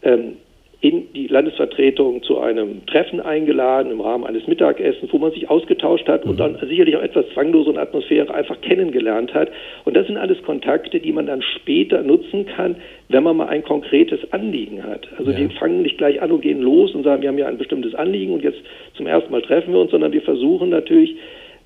[0.03, 0.37] ähm,
[0.83, 6.07] in die Landesvertretung zu einem Treffen eingeladen im Rahmen eines Mittagessens, wo man sich ausgetauscht
[6.07, 6.33] hat mhm.
[6.33, 9.51] und dann sicherlich auch etwas zwanglosere Atmosphäre einfach kennengelernt hat.
[9.85, 12.77] Und das sind alles Kontakte, die man dann später nutzen kann,
[13.09, 15.09] wenn man mal ein konkretes Anliegen hat.
[15.19, 15.39] Also ja.
[15.39, 17.95] wir fangen nicht gleich an und gehen los und sagen, wir haben ja ein bestimmtes
[17.95, 18.59] Anliegen und jetzt
[18.95, 21.17] zum ersten Mal treffen wir uns, sondern wir versuchen natürlich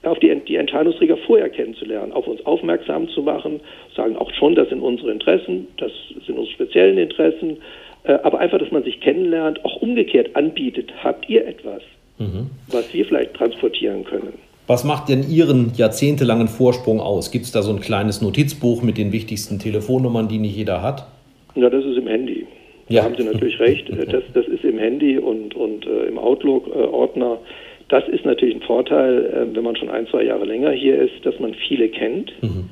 [0.02, 3.60] auf die, die Entscheidungsträger vorher kennenzulernen, auf uns aufmerksam zu machen,
[3.94, 5.92] sagen auch schon, das sind unsere Interessen, das
[6.26, 7.58] sind unsere speziellen Interessen,
[8.04, 11.82] aber einfach, dass man sich kennenlernt, auch umgekehrt anbietet, habt ihr etwas,
[12.18, 12.50] mhm.
[12.68, 14.32] was wir vielleicht transportieren können.
[14.66, 17.32] Was macht denn Ihren jahrzehntelangen Vorsprung aus?
[17.32, 21.08] Gibt es da so ein kleines Notizbuch mit den wichtigsten Telefonnummern, die nicht jeder hat?
[21.56, 22.46] Ja, das ist im Handy.
[22.88, 23.00] Ja.
[23.00, 23.90] Da haben Sie natürlich recht.
[24.10, 27.32] Das, das ist im Handy und, und äh, im Outlook-Ordner.
[27.32, 27.48] Äh,
[27.88, 31.26] das ist natürlich ein Vorteil, äh, wenn man schon ein, zwei Jahre länger hier ist,
[31.26, 32.32] dass man viele kennt.
[32.40, 32.68] Mhm.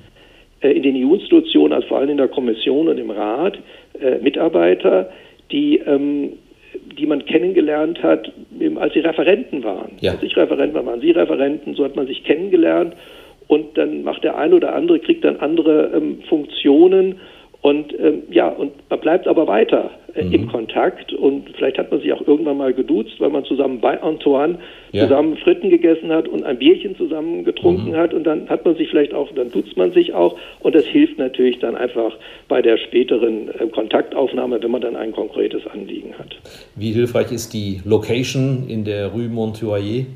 [0.61, 3.59] Äh, in den EU-Institutionen, also vor allem in der Kommission und im Rat,
[4.01, 5.11] äh, Mitarbeiter,
[5.53, 6.33] die, ähm,
[6.99, 8.33] die man kennengelernt hat,
[8.77, 9.93] als sie Referenten waren.
[10.01, 10.13] Ja.
[10.13, 12.95] Als ich Referent war, waren Sie Referenten, so hat man sich kennengelernt
[13.47, 17.21] und dann macht der eine oder andere, kriegt dann andere ähm, Funktionen
[17.61, 20.33] Und ähm, ja, und man bleibt aber weiter äh, mhm.
[20.33, 24.01] im Kontakt und vielleicht hat man sich auch irgendwann mal geduzt, weil man zusammen bei
[24.01, 24.59] Antoine
[24.93, 25.03] ja.
[25.03, 27.97] zusammen Fritten gegessen hat und ein Bierchen zusammen getrunken mhm.
[27.97, 30.85] hat und dann hat man sich vielleicht auch, dann duzt man sich auch und das
[30.85, 32.17] hilft natürlich dann einfach
[32.47, 36.37] bei der späteren äh, Kontaktaufnahme, wenn man dann ein konkretes Anliegen hat.
[36.77, 40.07] Wie hilfreich ist die Location in der Rue Montoyer?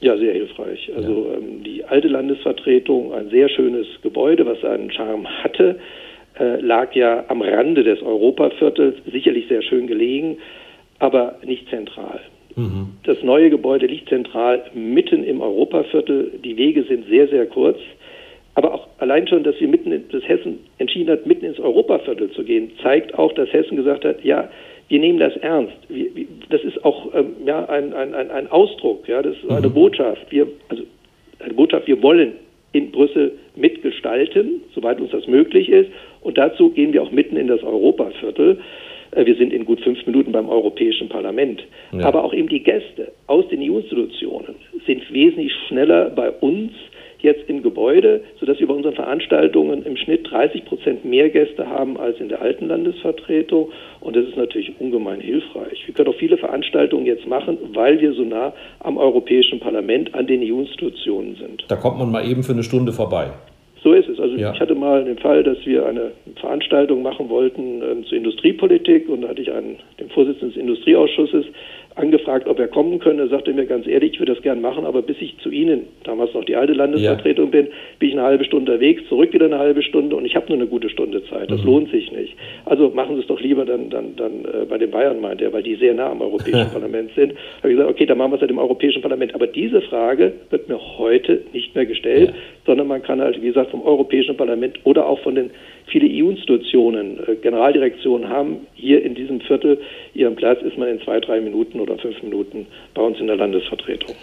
[0.00, 0.90] Ja, sehr hilfreich.
[0.96, 1.36] Also ja.
[1.36, 5.76] ähm, die alte Landesvertretung, ein sehr schönes Gebäude, was einen Charme hatte
[6.38, 10.38] äh, lag ja am Rande des Europaviertels, sicherlich sehr schön gelegen,
[10.98, 12.20] aber nicht zentral.
[12.56, 12.88] Mhm.
[13.04, 16.32] Das neue Gebäude liegt zentral mitten im Europaviertel.
[16.42, 17.78] Die Wege sind sehr, sehr kurz.
[18.54, 22.30] Aber auch allein schon, dass wir mitten, in, dass Hessen entschieden hat, mitten ins Europaviertel
[22.30, 24.48] zu gehen, zeigt auch, dass Hessen gesagt hat, ja,
[24.88, 25.76] wir nehmen das ernst.
[25.88, 26.08] Wir,
[26.48, 29.74] das ist auch ähm, ja, ein, ein, ein Ausdruck, ja, das ist eine mhm.
[29.74, 30.26] Botschaft.
[30.30, 30.84] Wir, also
[31.40, 32.32] eine Botschaft, wir wollen
[32.72, 35.90] in Brüssel mitgestalten, soweit uns das möglich ist.
[36.26, 38.58] Und dazu gehen wir auch mitten in das Europaviertel.
[39.12, 41.62] Äh, wir sind in gut fünf Minuten beim Europäischen Parlament.
[41.92, 42.04] Ja.
[42.04, 46.72] Aber auch eben die Gäste aus den EU-Institutionen sind wesentlich schneller bei uns
[47.20, 51.96] jetzt im Gebäude, sodass wir bei unseren Veranstaltungen im Schnitt 30 Prozent mehr Gäste haben
[51.96, 53.70] als in der alten Landesvertretung.
[54.00, 55.86] Und das ist natürlich ungemein hilfreich.
[55.86, 60.26] Wir können auch viele Veranstaltungen jetzt machen, weil wir so nah am Europäischen Parlament, an
[60.26, 61.64] den EU-Institutionen sind.
[61.68, 63.30] Da kommt man mal eben für eine Stunde vorbei.
[63.86, 64.18] So ist es.
[64.18, 64.52] Also ja.
[64.52, 69.20] ich hatte mal den Fall, dass wir eine Veranstaltung machen wollten ähm, zur Industriepolitik und
[69.20, 71.46] da hatte ich einen, den Vorsitzenden des Industrieausschusses
[71.94, 73.22] angefragt, ob er kommen könne.
[73.22, 75.86] Er sagte mir ganz ehrlich, ich würde das gern machen, aber bis ich zu Ihnen,
[76.02, 77.50] damals noch die alte Landesvertretung ja.
[77.62, 77.68] bin,
[77.98, 80.58] bin ich eine halbe Stunde unterwegs, zurück wieder eine halbe Stunde und ich habe nur
[80.58, 81.50] eine gute Stunde Zeit.
[81.50, 81.66] Das mhm.
[81.66, 82.34] lohnt sich nicht.
[82.64, 85.52] Also machen Sie es doch lieber dann, dann, dann äh, bei den Bayern, meint er,
[85.52, 87.32] weil die sehr nah am Europäischen Parlament sind.
[87.32, 89.34] Da habe ich gesagt, okay, dann machen wir es halt im Europäischen Parlament.
[89.34, 92.34] Aber diese Frage wird mir heute nicht mehr gestellt, ja.
[92.66, 95.50] Sondern man kann halt, wie gesagt, vom Europäischen Parlament oder auch von den
[95.86, 99.80] viele EU-Institutionen, äh, Generaldirektionen haben hier in diesem Viertel
[100.14, 103.36] ihren Platz, ist man in zwei, drei Minuten oder fünf Minuten bei uns in der
[103.36, 104.14] Landesvertretung.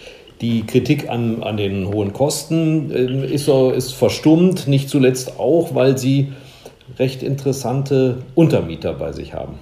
[0.41, 5.97] Die Kritik an, an den hohen Kosten äh, ist, ist verstummt, nicht zuletzt auch, weil
[5.97, 6.27] Sie
[6.99, 9.59] recht interessante Untermieter bei sich haben.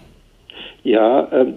[0.84, 1.54] Ja, ähm,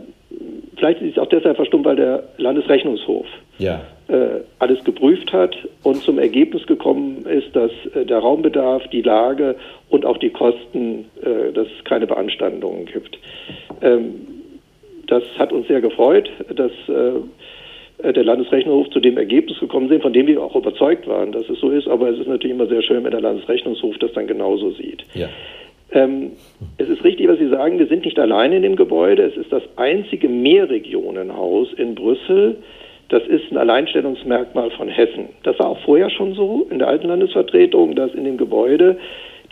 [0.77, 3.27] vielleicht ist es auch deshalb verstummt, weil der Landesrechnungshof
[3.59, 3.81] ja.
[4.07, 9.57] Äh, alles geprüft hat und zum Ergebnis gekommen ist, dass äh, der Raumbedarf, die Lage
[9.89, 13.19] und auch die Kosten, äh, dass es keine Beanstandungen gibt.
[13.81, 14.15] Ähm,
[15.07, 20.27] das hat uns sehr gefreut, dass der Landesrechnungshof zu dem Ergebnis gekommen sind, von dem
[20.27, 21.87] wir auch überzeugt waren, dass es so ist.
[21.89, 25.05] Aber es ist natürlich immer sehr schön, wenn der Landesrechnungshof das dann genauso sieht.
[25.13, 25.29] Ja.
[25.93, 26.33] Ähm,
[26.79, 29.25] es ist richtig, was Sie sagen, wir sind nicht allein in dem Gebäude.
[29.25, 32.57] Es ist das einzige Mehrregionenhaus in Brüssel.
[33.15, 35.29] Das ist ein Alleinstellungsmerkmal von Hessen.
[35.45, 38.99] Das war auch vorher schon so in der alten Landesvertretung, dass in dem Gebäude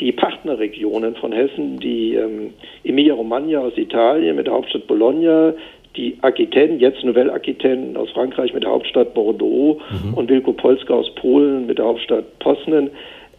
[0.01, 5.55] die Partnerregionen von Hessen, die ähm, Emilia-Romagna aus Italien mit der Hauptstadt Bologna,
[5.95, 10.15] die Aquitaine, jetzt Nouvelle Aquitaine aus Frankreich mit der Hauptstadt Bordeaux mhm.
[10.15, 12.91] und Wilko Polska aus Polen mit der Hauptstadt Poznan,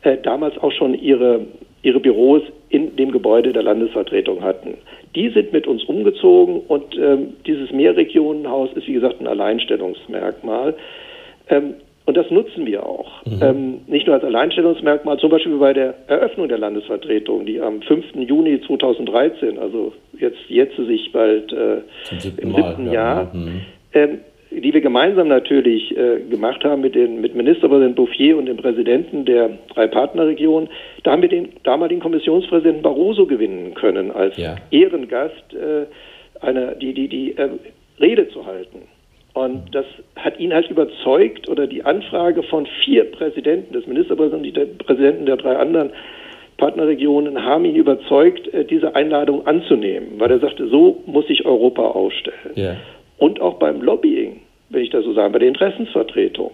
[0.04, 1.48] äh, damals auch schon ihre
[1.84, 2.42] ihre Büros
[2.74, 4.74] in dem Gebäude der Landesvertretung hatten.
[5.16, 10.74] Die sind mit uns umgezogen und ähm, dieses Mehrregionenhaus ist, wie gesagt, ein Alleinstellungsmerkmal.
[11.50, 13.24] Ähm, und das nutzen wir auch.
[13.26, 13.40] Mhm.
[13.42, 18.16] Ähm, nicht nur als Alleinstellungsmerkmal, zum Beispiel bei der Eröffnung der Landesvertretung, die am 5.
[18.16, 21.82] Juni 2013, also jetzt, jetzt sich bald äh,
[22.42, 23.62] im siebten Jahr, mhm.
[23.94, 24.20] ähm,
[24.62, 29.26] die wir gemeinsam natürlich äh, gemacht haben mit, den, mit Ministerpräsident Bouffier und dem Präsidenten
[29.26, 30.70] der drei Partnerregionen.
[31.04, 34.56] Da haben wir den damaligen Kommissionspräsidenten Barroso gewinnen können, als ja.
[34.72, 35.86] Ehrengast äh,
[36.46, 37.50] eine, die, die, die äh,
[38.00, 38.84] Rede zu halten.
[39.34, 39.86] Und das
[40.16, 45.38] hat ihn halt überzeugt, oder die Anfrage von vier Präsidenten, des Ministerpräsidenten, die Präsidenten der
[45.38, 45.89] drei anderen
[46.58, 51.82] Partnerregionen, haben ihn überzeugt, äh, diese Einladung anzunehmen, weil er sagte, so muss sich Europa
[51.82, 52.54] aufstellen.
[52.56, 52.78] Yeah.
[53.17, 56.52] Und auch beim Lobbying, wenn ich das so sage, bei der Interessensvertretung,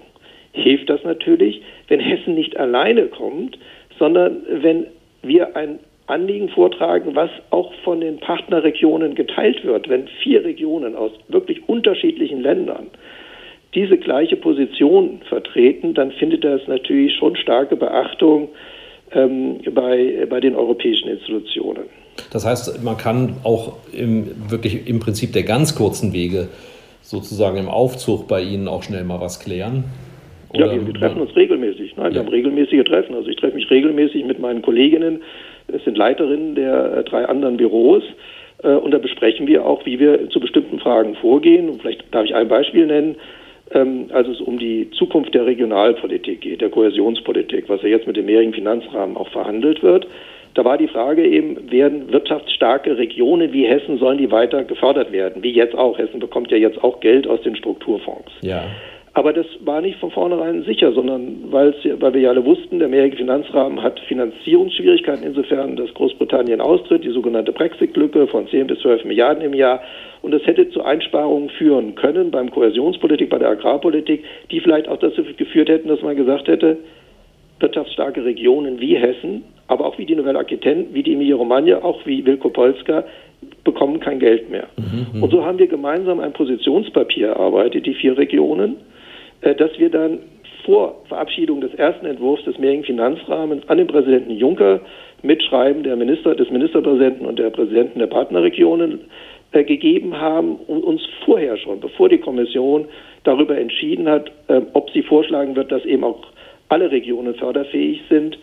[0.51, 3.57] hilft das natürlich, wenn Hessen nicht alleine kommt,
[3.97, 4.87] sondern wenn
[5.21, 9.89] wir ein Anliegen vortragen, was auch von den Partnerregionen geteilt wird.
[9.89, 12.87] Wenn vier Regionen aus wirklich unterschiedlichen Ländern
[13.75, 18.49] diese gleiche Position vertreten, dann findet das natürlich schon starke Beachtung
[19.11, 21.83] ähm, bei, bei den europäischen Institutionen.
[22.31, 26.49] Das heißt, man kann auch im, wirklich im Prinzip der ganz kurzen Wege
[27.01, 29.85] sozusagen im Aufzug bei Ihnen auch schnell mal was klären?
[30.53, 31.95] Oder ja, wir, wir, treffen uns regelmäßig.
[31.95, 32.13] Nein, ja.
[32.13, 33.15] wir haben regelmäßige Treffen.
[33.15, 35.21] Also ich treffe mich regelmäßig mit meinen Kolleginnen.
[35.67, 38.03] Es sind Leiterinnen der äh, drei anderen Büros.
[38.63, 41.69] Äh, und da besprechen wir auch, wie wir zu bestimmten Fragen vorgehen.
[41.69, 43.15] Und vielleicht darf ich ein Beispiel nennen.
[43.71, 48.17] Ähm, als es um die Zukunft der Regionalpolitik geht, der Kohäsionspolitik, was ja jetzt mit
[48.17, 50.07] dem mehrjährigen Finanzrahmen auch verhandelt wird,
[50.55, 55.43] Da war die Frage eben, werden wirtschaftsstarke Regionen wie Hessen, sollen die weiter gefördert werden?
[55.43, 55.97] Wie jetzt auch.
[55.97, 58.31] Hessen bekommt ja jetzt auch Geld aus den Strukturfonds.
[58.41, 58.63] Ja.
[59.13, 63.17] Aber das war nicht von vornherein sicher, sondern weil wir ja alle wussten, der mehrjährige
[63.17, 69.43] Finanzrahmen hat Finanzierungsschwierigkeiten insofern, dass Großbritannien austritt, die sogenannte Brexit-Lücke von 10 bis 12 Milliarden
[69.43, 69.81] im Jahr.
[70.21, 74.97] Und das hätte zu Einsparungen führen können beim Kohäsionspolitik, bei der Agrarpolitik, die vielleicht auch
[74.97, 76.77] dazu geführt hätten, dass man gesagt hätte,
[77.59, 82.25] wirtschaftsstarke Regionen wie Hessen, aber auch wie die Nouvelle Aquitaine, wie die Emilia-Romagna, auch wie
[82.25, 83.05] Wilkopolska
[83.63, 84.67] bekommen kein Geld mehr.
[84.77, 85.23] Mhm.
[85.23, 88.77] Und so haben wir gemeinsam ein Positionspapier erarbeitet, die vier Regionen,
[89.41, 90.19] äh, dass wir dann
[90.65, 94.81] vor Verabschiedung des ersten Entwurfs des mehrjährigen Finanzrahmens an den Präsidenten Juncker
[95.21, 99.01] mit Schreiben der Minister, des Ministerpräsidenten und der Präsidenten der Partnerregionen
[99.51, 102.85] äh, gegeben haben und uns vorher schon, bevor die Kommission
[103.23, 106.21] darüber entschieden hat, äh, ob sie vorschlagen wird, dass eben auch
[106.69, 108.37] alle Regionen förderfähig sind,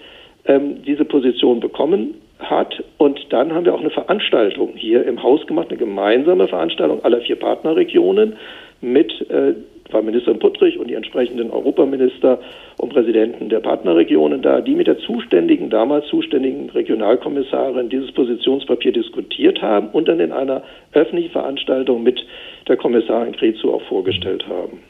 [0.47, 2.83] ähm, diese Position bekommen hat.
[2.99, 7.21] Und dann haben wir auch eine Veranstaltung hier im Haus gemacht, eine gemeinsame Veranstaltung aller
[7.21, 8.37] vier Partnerregionen
[8.81, 9.55] mit äh,
[9.93, 12.39] war Ministerin Puttrich und die entsprechenden Europaminister
[12.79, 19.63] und Präsidenten der Partnerregionen da, die mit der zuständigen, damals zuständigen Regionalkommissarin dieses Positionspapier diskutiert
[19.63, 22.21] haben und dann in einer öffentlichen Veranstaltung mit
[22.69, 24.81] der Kommissarin Krezu auch vorgestellt haben.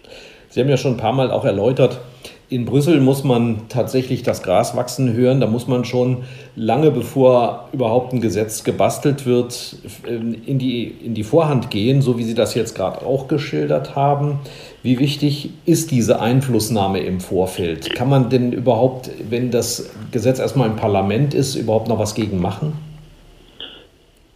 [0.49, 2.01] Sie haben ja schon ein paar Mal auch erläutert,
[2.49, 5.41] in Brüssel muss man tatsächlich das Gras wachsen hören.
[5.41, 6.19] Da muss man schon
[6.55, 12.23] lange bevor überhaupt ein Gesetz gebastelt wird, in die, in die Vorhand gehen, so wie
[12.23, 14.39] Sie das jetzt gerade auch geschildert haben.
[14.83, 17.95] Wie wichtig ist diese Einflussnahme im Vorfeld?
[17.95, 22.41] Kann man denn überhaupt, wenn das Gesetz erstmal im Parlament ist, überhaupt noch was gegen
[22.41, 22.75] machen?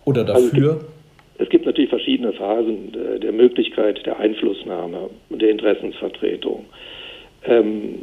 [0.05, 0.73] Oder also dafür?
[0.73, 0.85] Also,
[1.38, 2.92] es gibt natürlich verschiedene Phasen
[3.23, 6.64] der Möglichkeit der Einflussnahme und der Interessensvertretung.
[7.44, 8.00] Ähm,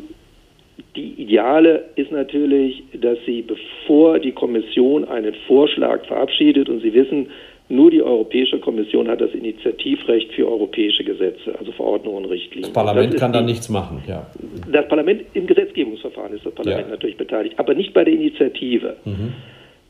[0.95, 7.27] die Ideale ist natürlich, dass Sie, bevor die Kommission einen Vorschlag verabschiedet, und Sie wissen,
[7.69, 12.73] nur die Europäische Kommission hat das Initiativrecht für europäische Gesetze, also Verordnungen und Richtlinien.
[12.73, 14.25] Das Parlament das kann da nichts machen, ja.
[14.71, 16.91] Das Parlament im Gesetzgebungsverfahren ist das Parlament ja.
[16.91, 18.95] natürlich beteiligt, aber nicht bei der Initiative.
[19.03, 19.33] Mhm.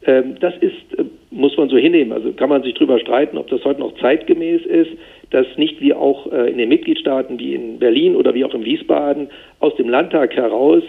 [0.05, 2.11] Ähm, das ist, äh, muss man so hinnehmen.
[2.11, 4.91] Also kann man sich darüber streiten, ob das heute noch zeitgemäß ist,
[5.31, 8.63] dass nicht wie auch äh, in den Mitgliedstaaten wie in Berlin oder wie auch in
[8.63, 9.29] Wiesbaden
[9.59, 10.83] aus dem Landtag heraus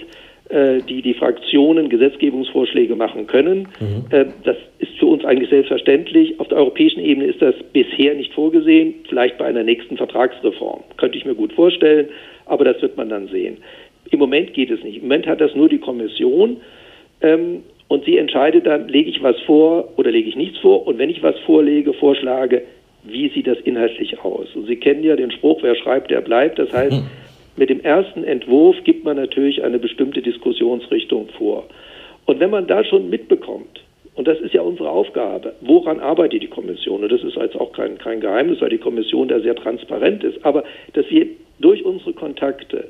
[0.51, 3.69] äh, die die Fraktionen Gesetzgebungsvorschläge machen können.
[3.81, 4.33] Mhm.
[4.45, 6.41] Das ist für uns eigentlich selbstverständlich.
[6.41, 10.85] Auf der europäischen Ebene ist das bisher nicht vorgesehen, vielleicht bei einer nächsten Vertragsreform.
[10.97, 12.09] Könnte ich mir gut vorstellen,
[12.47, 13.59] aber das wird man dann sehen.
[14.11, 14.97] Im Moment geht es nicht.
[14.97, 16.59] Im Moment hat das nur die Kommission.
[17.89, 20.87] Und sie entscheidet dann, lege ich was vor oder lege ich nichts vor.
[20.87, 22.63] Und wenn ich was vorlege, vorschlage,
[23.05, 24.49] wie sieht das inhaltlich aus?
[24.55, 26.59] Und Sie kennen ja den Spruch, wer schreibt, der bleibt.
[26.59, 27.07] Das heißt, mhm.
[27.57, 31.67] mit dem ersten Entwurf gibt man natürlich eine bestimmte Diskussionsrichtung vor.
[32.27, 33.81] Und wenn man da schon mitbekommt,
[34.15, 37.05] und das ist ja unsere Aufgabe, woran arbeitet die Kommission?
[37.05, 40.45] Und das ist jetzt auch kein, kein Geheimnis, weil die Kommission da sehr transparent ist.
[40.45, 41.27] Aber dass wir
[41.61, 42.89] durch unsere Kontakte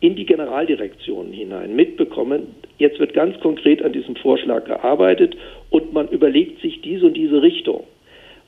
[0.00, 5.36] in die Generaldirektionen hinein mitbekommen, jetzt wird ganz konkret an diesem Vorschlag gearbeitet
[5.70, 7.84] und man überlegt sich diese und diese Richtung.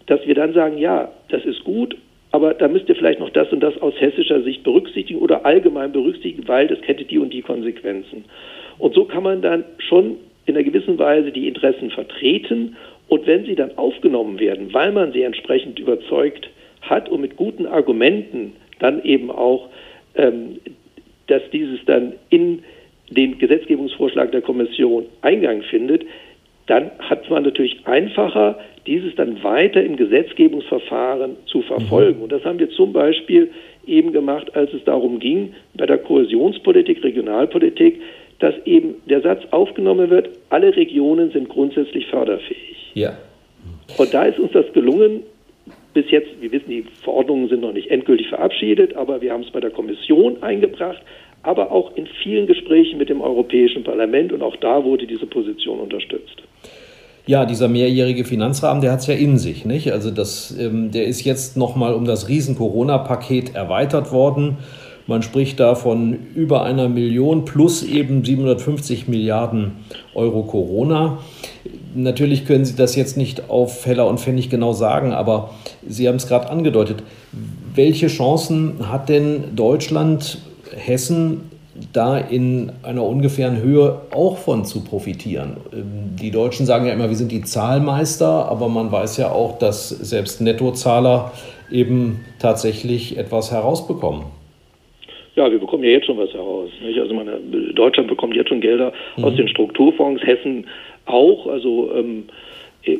[0.06, 1.96] Dass wir dann sagen, ja, das ist gut,
[2.30, 5.92] aber da müsst ihr vielleicht noch das und das aus hessischer Sicht berücksichtigen oder allgemein
[5.92, 8.24] berücksichtigen, weil das hätte die und die Konsequenzen.
[8.78, 12.76] Und so kann man dann schon in einer gewissen Weise die Interessen vertreten
[13.08, 16.50] und wenn sie dann aufgenommen werden, weil man sie entsprechend überzeugt
[16.82, 19.68] hat und mit guten Argumenten dann eben auch
[20.14, 20.58] ähm,
[21.28, 22.62] dass dieses dann in
[23.10, 26.04] den Gesetzgebungsvorschlag der Kommission Eingang findet,
[26.66, 32.18] dann hat man natürlich einfacher, dieses dann weiter im Gesetzgebungsverfahren zu verfolgen.
[32.18, 32.24] Mhm.
[32.24, 33.50] Und das haben wir zum Beispiel
[33.86, 38.00] eben gemacht, als es darum ging, bei der Kohäsionspolitik, Regionalpolitik,
[38.38, 42.92] dass eben der Satz aufgenommen wird, alle Regionen sind grundsätzlich förderfähig.
[42.94, 43.16] Ja.
[43.96, 45.22] Und da ist uns das gelungen,
[45.94, 49.50] bis jetzt, wir wissen, die Verordnungen sind noch nicht endgültig verabschiedet, aber wir haben es
[49.50, 51.02] bei der Kommission eingebracht,
[51.42, 55.80] aber auch in vielen Gesprächen mit dem Europäischen Parlament und auch da wurde diese Position
[55.80, 56.42] unterstützt.
[57.26, 59.92] Ja, dieser mehrjährige Finanzrahmen, der hat es ja in sich, nicht?
[59.92, 64.56] Also das, ähm, der ist jetzt nochmal um das Riesen-Corona-Paket erweitert worden.
[65.06, 69.72] Man spricht da von über einer Million plus eben 750 Milliarden
[70.14, 71.18] Euro Corona.
[72.00, 75.50] Natürlich können Sie das jetzt nicht auf Heller und Pfennig genau sagen, aber
[75.84, 77.02] Sie haben es gerade angedeutet.
[77.74, 80.38] Welche Chancen hat denn Deutschland,
[80.76, 81.50] Hessen,
[81.92, 85.56] da in einer ungefähren Höhe auch von zu profitieren?
[85.72, 89.58] Ähm, die Deutschen sagen ja immer, wir sind die Zahlmeister, aber man weiß ja auch,
[89.58, 91.32] dass selbst Nettozahler
[91.68, 94.22] eben tatsächlich etwas herausbekommen.
[95.38, 96.68] Ja, wir bekommen ja jetzt schon was heraus.
[96.82, 96.98] Nicht?
[96.98, 97.38] Also meine,
[97.72, 99.22] Deutschland bekommt jetzt schon Gelder mhm.
[99.24, 100.66] aus den Strukturfonds, Hessen
[101.06, 101.46] auch.
[101.46, 102.24] Also ähm,
[102.82, 102.98] äh,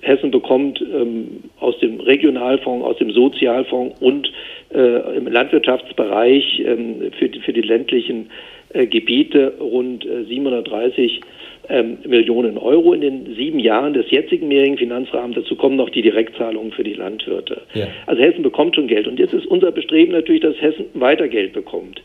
[0.00, 4.32] Hessen bekommt ähm, aus dem Regionalfonds, aus dem Sozialfonds und
[4.72, 8.30] äh, im Landwirtschaftsbereich ähm, für, die, für die ländlichen
[8.72, 11.20] Gebiete rund äh, 730
[11.68, 15.36] ähm, Millionen Euro in den sieben Jahren des jetzigen mehrjährigen Finanzrahmens.
[15.36, 17.62] Dazu kommen noch die Direktzahlungen für die Landwirte.
[17.74, 17.88] Ja.
[18.06, 19.06] Also Hessen bekommt schon Geld.
[19.06, 22.00] Und jetzt ist unser Bestreben natürlich, dass Hessen weiter Geld bekommt.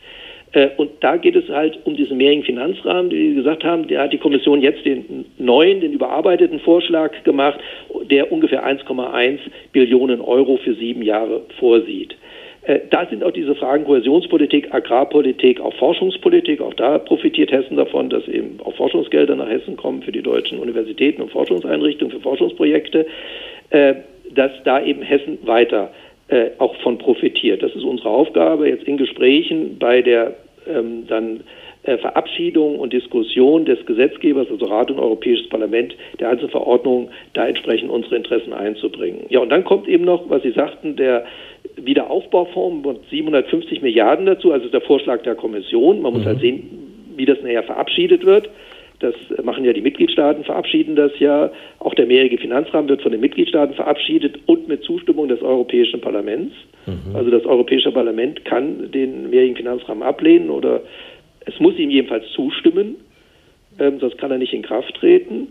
[0.53, 4.01] Äh, und da geht es halt um diesen mehrjährigen Finanzrahmen, wie Sie gesagt haben, der
[4.01, 7.59] hat die Kommission jetzt den neuen, den überarbeiteten Vorschlag gemacht,
[8.09, 9.39] der ungefähr 1,1
[9.71, 12.15] Billionen Euro für sieben Jahre vorsieht.
[12.65, 16.61] Äh, da sind auch diese Fragen Kohäsionspolitik, Agrarpolitik, auch Forschungspolitik.
[16.61, 20.59] Auch da profitiert Hessen davon, dass eben auch Forschungsgelder nach Hessen kommen für die deutschen
[20.59, 23.05] Universitäten und Forschungseinrichtungen, für Forschungsprojekte,
[23.71, 23.95] äh,
[24.33, 25.91] dass da eben Hessen weiter
[26.29, 27.61] äh, auch von profitiert.
[27.61, 30.35] Das ist unsere Aufgabe jetzt in Gesprächen bei der
[30.67, 31.41] ähm, dann
[31.85, 38.15] Verabschiedung und Diskussion des Gesetzgebers, also Rat und Europäisches Parlament, der Einzelverordnungen, da entsprechend unsere
[38.15, 39.25] Interessen einzubringen.
[39.27, 41.25] Ja, und dann kommt eben noch, was Sie sagten, der
[41.75, 46.01] Wiederaufbaufonds und 750 Milliarden dazu, also der Vorschlag der Kommission.
[46.01, 46.27] Man muss mhm.
[46.27, 46.69] halt sehen,
[47.15, 48.49] wie das nachher verabschiedet wird.
[48.99, 51.51] Das machen ja die Mitgliedstaaten, verabschieden das ja.
[51.79, 56.53] Auch der mehrjährige Finanzrahmen wird von den Mitgliedstaaten verabschiedet und mit Zustimmung des Europäischen Parlaments.
[56.85, 57.13] Mhm.
[57.13, 60.81] Also das Europäische Parlament kann den mehrjährigen Finanzrahmen ablehnen oder
[61.45, 62.95] es muss ihm jedenfalls zustimmen,
[63.79, 65.49] ähm, sonst kann er nicht in Kraft treten.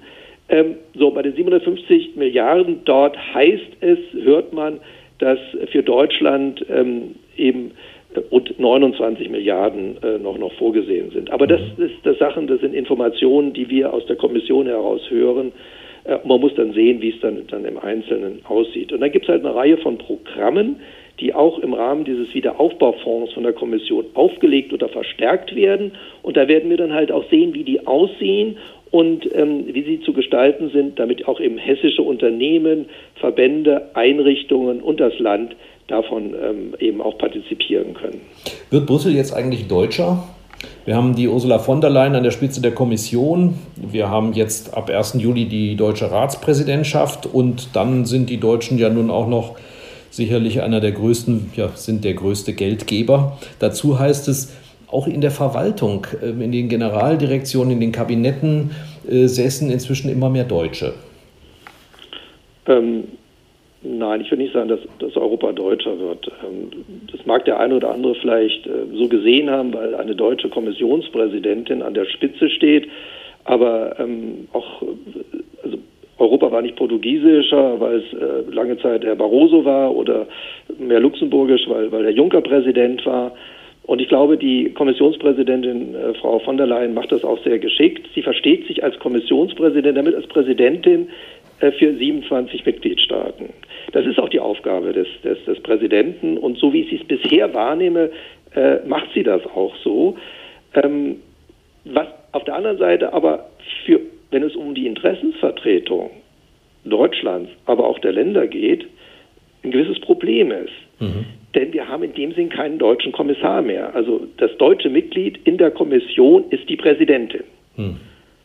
[0.48, 4.80] Ähm, so, bei den 750 Milliarden dort heißt es, hört man,
[5.22, 5.38] dass
[5.70, 7.70] für Deutschland ähm, eben
[8.32, 11.30] rund 29 Milliarden äh, noch, noch vorgesehen sind.
[11.30, 11.84] Aber das mhm.
[11.84, 15.52] ist das Sachen, das sind Informationen, die wir aus der Kommission heraus hören.
[16.04, 18.92] Äh, man muss dann sehen, wie es dann, dann im Einzelnen aussieht.
[18.92, 20.80] Und dann gibt es halt eine Reihe von Programmen,
[21.20, 25.92] die auch im Rahmen dieses Wiederaufbaufonds von der Kommission aufgelegt oder verstärkt werden.
[26.22, 28.56] Und da werden wir dann halt auch sehen, wie die aussehen
[28.92, 35.00] und ähm, wie sie zu gestalten sind, damit auch eben hessische Unternehmen, Verbände, Einrichtungen und
[35.00, 35.56] das Land
[35.88, 38.20] davon ähm, eben auch partizipieren können.
[38.70, 40.22] Wird Brüssel jetzt eigentlich deutscher?
[40.84, 43.54] Wir haben die Ursula von der Leyen an der Spitze der Kommission.
[43.76, 45.14] Wir haben jetzt ab 1.
[45.18, 49.56] Juli die deutsche Ratspräsidentschaft und dann sind die Deutschen ja nun auch noch
[50.10, 53.38] sicherlich einer der größten, ja, sind der größte Geldgeber.
[53.58, 54.52] Dazu heißt es,
[54.92, 58.70] auch in der Verwaltung, ähm, in den Generaldirektionen, in den Kabinetten
[59.08, 60.94] äh, säßen inzwischen immer mehr Deutsche.
[62.66, 63.04] Ähm,
[63.82, 66.30] nein, ich würde nicht sagen, dass, dass Europa deutscher wird.
[66.46, 66.70] Ähm,
[67.10, 71.82] das mag der eine oder andere vielleicht äh, so gesehen haben, weil eine deutsche Kommissionspräsidentin
[71.82, 72.88] an der Spitze steht.
[73.44, 74.82] Aber ähm, auch
[75.64, 75.78] also
[76.18, 80.26] Europa war nicht portugiesischer, weil es äh, lange Zeit Herr Barroso war oder
[80.78, 83.32] mehr luxemburgisch, weil, weil Herr Juncker Präsident war.
[83.84, 88.08] Und ich glaube, die Kommissionspräsidentin äh, Frau von der Leyen macht das auch sehr geschickt.
[88.14, 91.08] Sie versteht sich als Kommissionspräsidentin, damit als Präsidentin
[91.60, 93.50] äh, für 27 Mitgliedstaaten.
[93.92, 96.38] Das ist auch die Aufgabe des, des, des Präsidenten.
[96.38, 98.10] Und so wie ich es bisher wahrnehme,
[98.54, 100.16] äh, macht sie das auch so.
[100.74, 101.16] Ähm,
[101.84, 103.50] was auf der anderen Seite aber
[103.84, 106.10] für, wenn es um die Interessensvertretung
[106.84, 108.86] Deutschlands, aber auch der Länder geht,
[109.64, 110.72] ein gewisses Problem ist.
[111.00, 113.94] Mhm denn wir haben in dem Sinn keinen deutschen Kommissar mehr.
[113.94, 117.44] Also das deutsche Mitglied in der Kommission ist die Präsidentin.
[117.76, 117.96] Hm.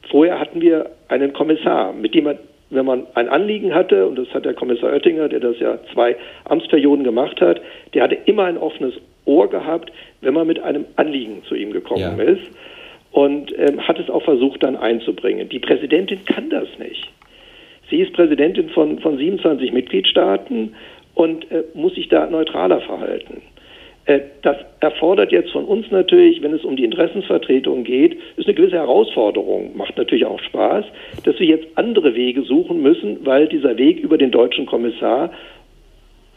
[0.09, 2.37] Vorher hatten wir einen Kommissar, mit dem man,
[2.69, 6.15] wenn man ein Anliegen hatte, und das hat der Kommissar Oettinger, der das ja zwei
[6.45, 7.61] Amtsperioden gemacht hat,
[7.93, 8.93] der hatte immer ein offenes
[9.25, 9.91] Ohr gehabt,
[10.21, 12.23] wenn man mit einem Anliegen zu ihm gekommen ja.
[12.23, 12.49] ist
[13.11, 15.49] und ähm, hat es auch versucht dann einzubringen.
[15.49, 17.11] Die Präsidentin kann das nicht.
[17.89, 20.75] Sie ist Präsidentin von, von 27 Mitgliedstaaten
[21.17, 23.41] und äh, muss sich da neutraler verhalten.
[24.05, 28.53] Äh, das erfordert jetzt von uns natürlich, wenn es um die Interessensvertretung geht, ist eine
[28.53, 30.85] gewisse Herausforderung, macht natürlich auch Spaß,
[31.25, 35.31] dass wir jetzt andere Wege suchen müssen, weil dieser Weg über den deutschen Kommissar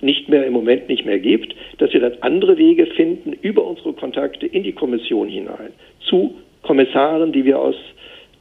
[0.00, 3.92] nicht mehr im Moment nicht mehr gibt, dass wir dann andere Wege finden über unsere
[3.92, 5.74] Kontakte in die Kommission hinein
[6.08, 7.76] zu Kommissaren, die wir aus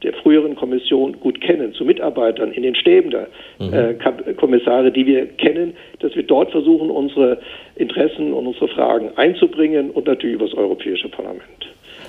[0.02, 3.28] der früheren Kommission gut kennen, zu Mitarbeitern in den Stäben der
[3.58, 3.72] mhm.
[3.72, 7.38] äh, Kommissare, die wir kennen, dass wir dort versuchen, unsere
[7.76, 11.42] Interessen und unsere Fragen einzubringen und natürlich über das Europäische Parlament.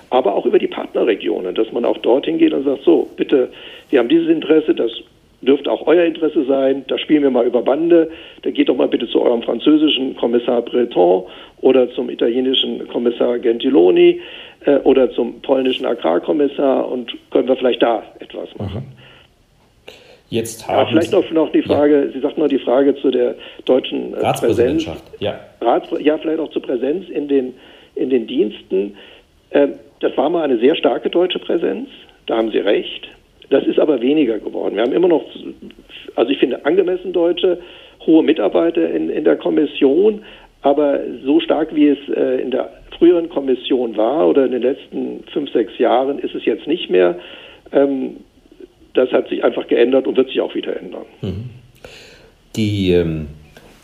[0.09, 3.49] Aber auch über die Partnerregionen, dass man auch dorthin geht und sagt, so, bitte,
[3.89, 4.91] wir haben dieses Interesse, das
[5.41, 8.11] dürfte auch euer Interesse sein, da spielen wir mal über Bande,
[8.43, 11.23] dann geht doch mal bitte zu eurem französischen Kommissar Breton
[11.61, 14.21] oder zum italienischen Kommissar Gentiloni
[14.65, 18.85] äh, oder zum polnischen Agrarkommissar und können wir vielleicht da etwas machen.
[18.87, 19.01] Mhm.
[20.29, 22.11] Jetzt haben ja, vielleicht noch, noch die Frage, ja.
[22.13, 23.35] Sie sagten noch die Frage zu der
[23.65, 25.03] deutschen äh, Ratspräsidentschaft.
[25.17, 25.21] Präsenz.
[25.21, 25.39] Ja.
[25.59, 27.53] Rats, ja, vielleicht auch zur Präsenz in den
[27.95, 28.95] in den Diensten.
[29.49, 29.67] Äh,
[29.99, 31.89] das war mal eine sehr starke deutsche Präsenz,
[32.27, 33.07] da haben Sie recht.
[33.49, 34.75] Das ist aber weniger geworden.
[34.75, 35.25] Wir haben immer noch,
[36.15, 37.59] also ich finde, angemessen deutsche,
[38.05, 40.23] hohe Mitarbeiter in, in der Kommission,
[40.61, 45.23] aber so stark wie es äh, in der früheren Kommission war oder in den letzten
[45.33, 47.17] fünf, sechs Jahren ist es jetzt nicht mehr.
[47.71, 48.17] Ähm,
[48.93, 51.05] das hat sich einfach geändert und wird sich auch wieder ändern.
[51.21, 51.49] Mhm.
[52.55, 53.27] Die ähm,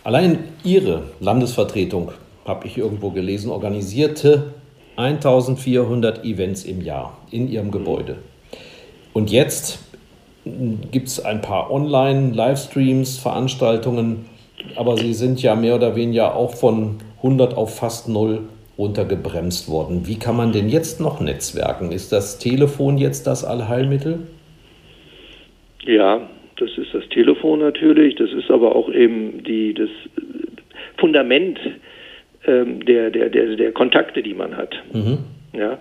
[0.03, 2.11] allein Ihre Landesvertretung,
[2.45, 4.53] habe ich irgendwo gelesen, organisierte
[4.97, 8.17] 1400 Events im Jahr in Ihrem Gebäude.
[9.13, 9.79] Und jetzt
[10.91, 14.27] gibt es ein paar Online-Livestreams, Veranstaltungen,
[14.75, 18.43] aber sie sind ja mehr oder weniger auch von 100 auf fast null
[18.77, 20.07] runtergebremst worden.
[20.07, 21.91] Wie kann man denn jetzt noch netzwerken?
[21.91, 24.19] Ist das Telefon jetzt das Allheilmittel?
[25.83, 28.15] Ja, das ist das Telefon natürlich.
[28.15, 29.89] Das ist aber auch eben die, das
[30.97, 31.59] Fundament
[32.45, 34.75] ähm, der, der, der, der Kontakte, die man hat.
[34.93, 35.19] Mhm.
[35.53, 35.77] Ja, äh,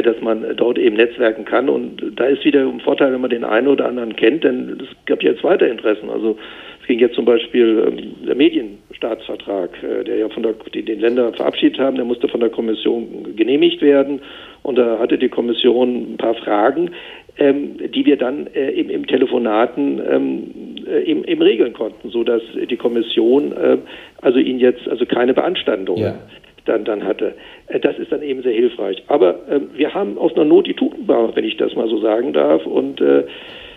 [0.00, 1.68] dass man dort eben netzwerken kann.
[1.68, 4.88] Und da ist wieder ein Vorteil, wenn man den einen oder anderen kennt, denn es
[5.04, 6.08] gab jetzt weiter Interessen.
[6.08, 6.38] Also
[6.80, 11.00] es ging jetzt zum Beispiel ähm, der Medienstaatsvertrag, äh, der ja von der, die den
[11.00, 14.20] Länder verabschiedet haben, der musste von der Kommission genehmigt werden.
[14.62, 16.90] Und da hatte die Kommission ein paar Fragen,
[17.38, 20.50] ähm, die wir dann äh, im, im Telefonaten ähm,
[20.86, 23.78] äh, im, im regeln konnten, so dass die Kommission äh,
[24.20, 26.18] also ihn jetzt also keine Beanstandungen ja.
[26.64, 27.34] Dann dann hatte.
[27.68, 29.02] Äh, das ist dann eben sehr hilfreich.
[29.08, 32.32] Aber ähm, wir haben aus einer Not die Tugend wenn ich das mal so sagen
[32.32, 32.66] darf.
[32.66, 33.24] Und äh,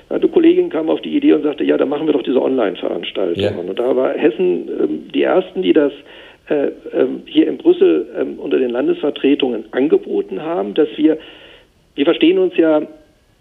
[0.10, 3.56] eine Kollegin kam auf die Idee und sagte, ja, dann machen wir doch diese Online-Veranstaltungen.
[3.56, 3.60] Ja.
[3.60, 5.92] Und da war Hessen ähm, die ersten, die das
[6.48, 11.18] äh, ähm, hier in Brüssel ähm, unter den Landesvertretungen angeboten haben, dass wir,
[11.96, 12.84] wir verstehen uns ja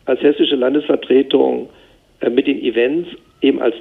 [0.06, 1.68] als hessische Landesvertretung
[2.20, 3.10] äh, mit den Events
[3.42, 3.74] eben als,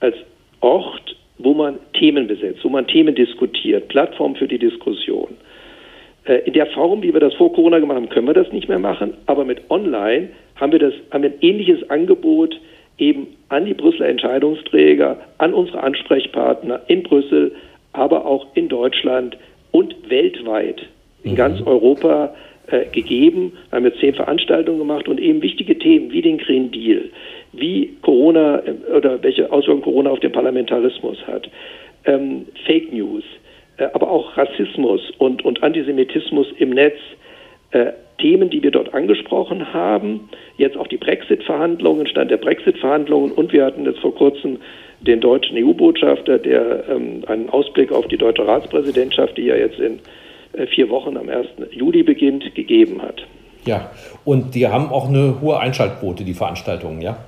[0.00, 0.16] als
[0.60, 5.36] Ort, wo man Themen besetzt, wo man Themen diskutiert, Plattform für die Diskussion.
[6.24, 8.68] Äh, in der Form, wie wir das vor Corona gemacht haben, können wir das nicht
[8.68, 12.58] mehr machen, aber mit Online haben wir, das, haben wir ein ähnliches Angebot
[12.98, 17.52] eben an die Brüsseler Entscheidungsträger, an unsere Ansprechpartner in Brüssel,
[17.92, 19.36] aber auch in Deutschland
[19.72, 20.82] und weltweit,
[21.24, 21.36] in mhm.
[21.36, 22.34] ganz Europa
[22.68, 23.52] äh, gegeben.
[23.70, 27.10] Wir haben jetzt zehn Veranstaltungen gemacht und eben wichtige Themen wie den Green Deal,
[27.52, 31.48] wie Corona äh, oder welche Auswirkungen Corona auf den Parlamentarismus hat,
[32.04, 33.24] ähm, Fake News,
[33.76, 36.96] äh, aber auch Rassismus und, und Antisemitismus im Netz,
[37.72, 40.28] äh, Themen, die wir dort angesprochen haben,
[40.58, 44.58] jetzt auch die Brexit-Verhandlungen, Stand der Brexit-Verhandlungen und wir hatten jetzt vor kurzem
[45.00, 50.00] den deutschen EU-Botschafter, der ähm, einen Ausblick auf die deutsche Ratspräsidentschaft, die ja jetzt in
[50.52, 51.48] äh, vier Wochen am 1.
[51.70, 53.22] Juli beginnt, gegeben hat.
[53.64, 53.90] Ja,
[54.24, 57.18] und die haben auch eine hohe Einschaltquote, die Veranstaltungen, ja?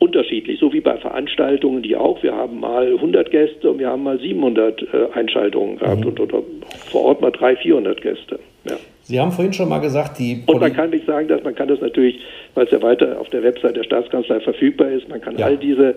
[0.00, 2.22] Unterschiedlich, so wie bei Veranstaltungen, die auch.
[2.22, 6.08] Wir haben mal 100 Gäste und wir haben mal 700 äh, Einschaltungen gehabt mhm.
[6.08, 6.42] und oder
[6.90, 8.40] vor Ort mal 300, 400 Gäste.
[8.68, 8.76] Ja.
[9.02, 11.54] Sie haben vorhin schon mal gesagt, die Poli und man kann nicht sagen, dass man
[11.54, 12.18] kann das natürlich,
[12.54, 15.46] weil es ja weiter auf der Website der Staatskanzlei verfügbar ist, man kann ja.
[15.46, 15.96] all diese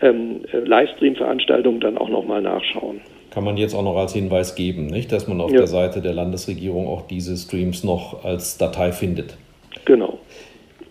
[0.00, 3.00] ähm, Livestream-Veranstaltungen dann auch nochmal nachschauen.
[3.30, 5.58] Kann man jetzt auch noch als Hinweis geben, nicht, dass man auf ja.
[5.58, 9.36] der Seite der Landesregierung auch diese Streams noch als Datei findet.
[9.84, 10.18] Genau.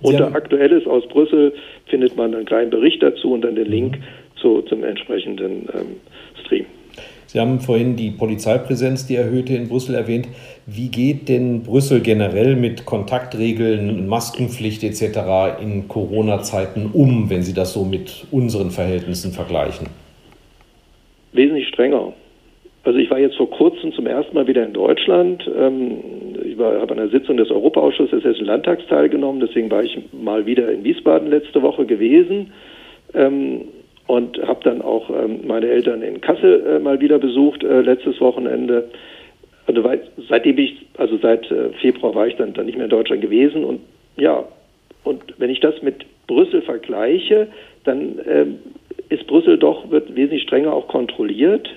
[0.02, 1.54] Unter Aktuelles aus Brüssel
[1.88, 4.04] findet man einen kleinen Bericht dazu und dann den Link mhm.
[4.40, 5.96] zu, zum entsprechenden ähm,
[6.44, 6.66] Stream.
[7.28, 10.30] Sie haben vorhin die Polizeipräsenz, die erhöhte in Brüssel erwähnt.
[10.66, 15.62] Wie geht denn Brüssel generell mit Kontaktregeln, Maskenpflicht etc.
[15.62, 19.88] in Corona-Zeiten um, wenn Sie das so mit unseren Verhältnissen vergleichen?
[21.34, 22.14] Wesentlich strenger.
[22.86, 25.44] Also ich war jetzt vor kurzem zum ersten Mal wieder in Deutschland.
[25.60, 25.98] Ähm,
[26.58, 30.46] ich habe an einer Sitzung des Europaausschusses des Hessischen Landtags teilgenommen, deswegen war ich mal
[30.46, 32.52] wieder in Wiesbaden letzte Woche gewesen
[33.14, 33.62] ähm,
[34.08, 38.20] und habe dann auch ähm, meine Eltern in Kassel äh, mal wieder besucht äh, letztes
[38.22, 38.90] Wochenende.
[39.66, 39.84] Also
[40.30, 43.64] seitdem ich, also seit äh, Februar war ich dann, dann nicht mehr in Deutschland gewesen.
[43.64, 43.82] Und
[44.18, 44.46] ja,
[45.04, 47.48] und wenn ich das mit Brüssel vergleiche,
[47.86, 48.20] dann
[49.08, 51.70] ist Brüssel doch, wird wesentlich strenger auch kontrolliert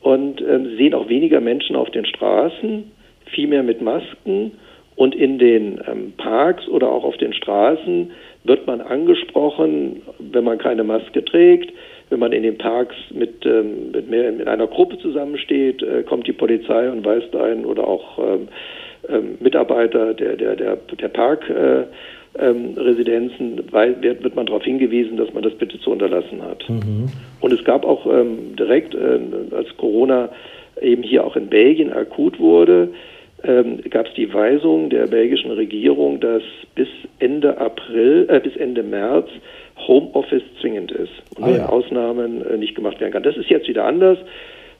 [0.00, 2.92] und ähm, sehen auch weniger Menschen auf den Straßen,
[3.30, 4.52] viel mehr mit Masken
[4.96, 8.10] und in den ähm, Parks oder auch auf den Straßen
[8.44, 11.72] wird man angesprochen, wenn man keine Maske trägt.
[12.08, 16.26] Wenn man in den Parks mit, ähm, mit, mehr, mit einer Gruppe zusammensteht, äh, kommt
[16.26, 18.48] die Polizei und weist einen oder auch ähm,
[19.08, 21.50] ähm, Mitarbeiter der, der, der, der Park.
[21.50, 21.84] Äh,
[22.38, 26.68] ähm, Residenzen weil, wird, wird man darauf hingewiesen, dass man das bitte zu unterlassen hat.
[26.68, 27.06] Mhm.
[27.40, 29.18] Und es gab auch ähm, direkt, äh,
[29.54, 30.28] als Corona
[30.80, 32.90] eben hier auch in Belgien akut wurde,
[33.44, 36.42] ähm, gab es die Weisung der belgischen Regierung, dass
[36.74, 39.28] bis Ende April, äh, bis Ende März
[39.86, 41.68] Homeoffice zwingend ist und ah, ja.
[41.68, 43.22] Ausnahmen äh, nicht gemacht werden kann.
[43.22, 44.18] Das ist jetzt wieder anders.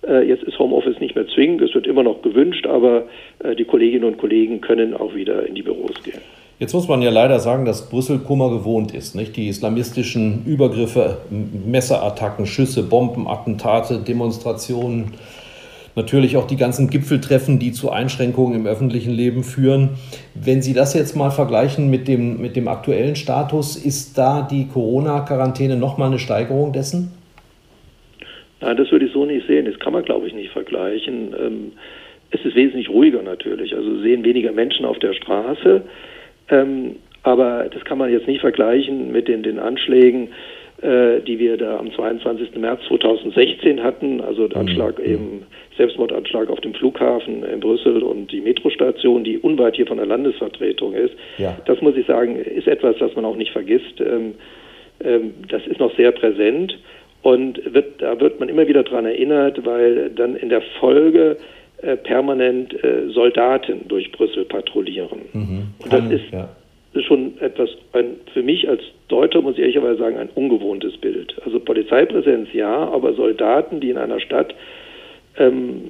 [0.06, 3.04] Äh, jetzt ist Homeoffice nicht mehr zwingend, es wird immer noch gewünscht, aber
[3.40, 6.20] äh, die Kolleginnen und Kollegen können auch wieder in die Büros gehen.
[6.58, 9.14] Jetzt muss man ja leider sagen, dass Brüssel Kummer gewohnt ist.
[9.14, 9.36] Nicht?
[9.36, 15.12] Die islamistischen Übergriffe, Messerattacken, Schüsse, Bombenattentate, Demonstrationen,
[15.96, 19.90] natürlich auch die ganzen Gipfeltreffen, die zu Einschränkungen im öffentlichen Leben führen.
[20.34, 24.68] Wenn Sie das jetzt mal vergleichen mit dem, mit dem aktuellen Status, ist da die
[24.68, 27.12] Corona-Quarantäne nochmal eine Steigerung dessen?
[28.60, 29.64] Nein, das würde ich so nicht sehen.
[29.64, 31.34] Das kann man, glaube ich, nicht vergleichen.
[31.38, 31.72] Ähm,
[32.30, 33.74] es ist wesentlich ruhiger natürlich.
[33.74, 35.82] Also sehen weniger Menschen auf der Straße.
[36.50, 40.28] Ähm, aber das kann man jetzt nicht vergleichen mit den, den Anschlägen,
[40.82, 42.54] die wir da am 22.
[42.56, 44.20] März 2016 hatten.
[44.20, 44.68] Also der mhm.
[44.68, 45.46] Anschlag eben,
[45.76, 50.94] Selbstmordanschlag auf dem Flughafen in Brüssel und die Metrostation, die unweit hier von der Landesvertretung
[50.94, 51.14] ist.
[51.38, 51.56] Ja.
[51.66, 54.00] Das muss ich sagen, ist etwas, das man auch nicht vergisst.
[54.00, 54.34] Ähm,
[55.48, 56.78] das ist noch sehr präsent.
[57.22, 61.36] Und wird, da wird man immer wieder daran erinnert, weil dann in der Folge
[61.82, 65.22] äh, permanent äh, Soldaten durch Brüssel patrouillieren.
[65.32, 65.62] Mhm.
[65.82, 66.48] Und das ist, ja.
[66.94, 71.36] Ist schon etwas, ein, für mich als Deutscher muss ich ehrlicherweise sagen, ein ungewohntes Bild.
[71.44, 74.54] Also Polizeipräsenz ja, aber Soldaten, die in einer Stadt
[75.38, 75.82] ähm,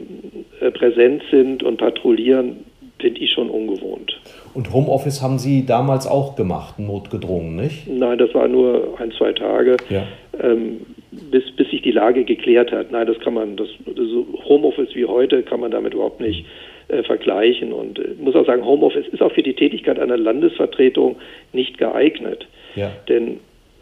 [0.61, 2.65] äh, präsent sind und patrouillieren,
[2.99, 4.21] finde ich schon ungewohnt.
[4.55, 7.87] Und Homeoffice haben Sie damals auch gemacht, notgedrungen, nicht?
[7.89, 9.77] Nein, das war nur ein, zwei Tage.
[9.91, 10.05] Ja.
[10.41, 10.81] Ähm,
[11.11, 12.91] bis, bis sich die Lage geklärt hat.
[12.91, 16.45] Nein, das kann man, das, so Homeoffice wie heute kann man damit überhaupt nicht
[16.89, 17.73] äh, vergleichen.
[17.73, 21.17] Und äh, muss auch sagen, Homeoffice ist auch für die Tätigkeit einer Landesvertretung
[21.53, 22.47] nicht geeignet.
[22.75, 22.93] Ja.
[23.09, 23.41] Denn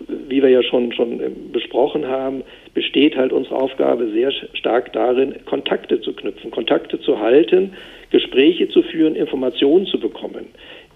[0.09, 2.43] wie wir ja schon, schon äh, besprochen haben,
[2.75, 7.75] besteht halt unsere Aufgabe sehr stark darin, Kontakte zu knüpfen, Kontakte zu halten,
[8.11, 10.47] Gespräche zu führen, Informationen zu bekommen,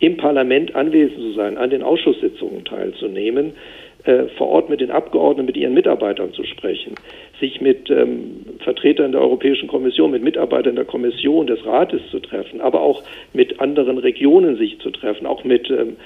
[0.00, 3.52] im Parlament anwesend zu sein, an den Ausschusssitzungen teilzunehmen
[4.36, 6.94] vor Ort mit den Abgeordneten, mit ihren Mitarbeitern zu sprechen,
[7.40, 12.60] sich mit ähm, Vertretern der Europäischen Kommission, mit Mitarbeitern der Kommission, des Rates zu treffen,
[12.60, 13.02] aber auch
[13.34, 15.96] mit anderen Regionen sich zu treffen, auch mit ähm,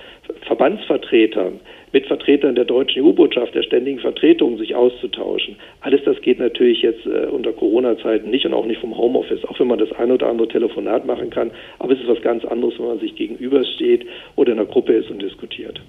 [0.46, 1.60] Verbandsvertretern,
[1.92, 5.56] mit Vertretern der deutschen EU-Botschaft, der ständigen Vertretungen sich auszutauschen.
[5.80, 9.60] Alles das geht natürlich jetzt äh, unter Corona-Zeiten nicht und auch nicht vom Homeoffice, auch
[9.60, 11.52] wenn man das ein oder andere Telefonat machen kann.
[11.78, 15.10] Aber es ist was ganz anderes, wenn man sich gegenübersteht oder in einer Gruppe ist
[15.10, 15.80] und diskutiert.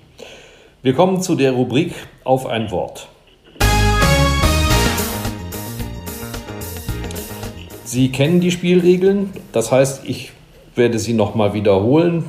[0.83, 1.93] Wir kommen zu der Rubrik
[2.25, 3.07] auf ein Wort.
[7.85, 10.33] Sie kennen die Spielregeln, das heißt, ich
[10.75, 12.25] werde sie nochmal wiederholen.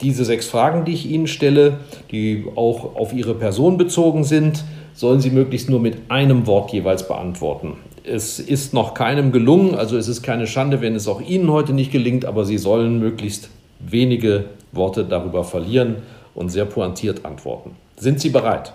[0.00, 1.80] Diese sechs Fragen, die ich Ihnen stelle,
[2.12, 4.62] die auch auf Ihre Person bezogen sind,
[4.94, 7.78] sollen Sie möglichst nur mit einem Wort jeweils beantworten.
[8.04, 11.72] Es ist noch keinem gelungen, also es ist keine Schande, wenn es auch Ihnen heute
[11.72, 13.50] nicht gelingt, aber Sie sollen möglichst
[13.80, 15.96] wenige Worte darüber verlieren
[16.36, 17.76] und sehr pointiert antworten.
[17.96, 18.72] Sind Sie bereit?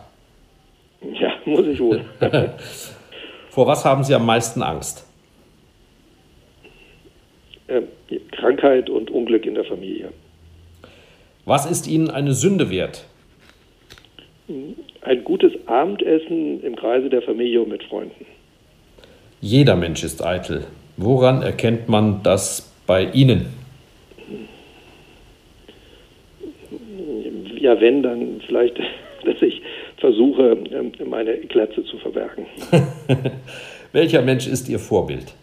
[1.13, 2.03] Ja, muss ich wohl.
[3.49, 5.05] Vor was haben Sie am meisten Angst?
[7.67, 7.83] Ähm,
[8.31, 10.09] Krankheit und Unglück in der Familie.
[11.45, 13.05] Was ist Ihnen eine Sünde wert?
[15.01, 18.25] Ein gutes Abendessen im Kreise der Familie und mit Freunden.
[19.39, 20.65] Jeder Mensch ist eitel.
[20.97, 23.60] Woran erkennt man das bei Ihnen?
[27.61, 28.77] Ja, wenn, dann vielleicht,
[29.23, 29.61] dass ich
[29.97, 32.45] versuche, ähm, meine Glatze zu verbergen.
[33.91, 35.33] Welcher Mensch ist Ihr Vorbild?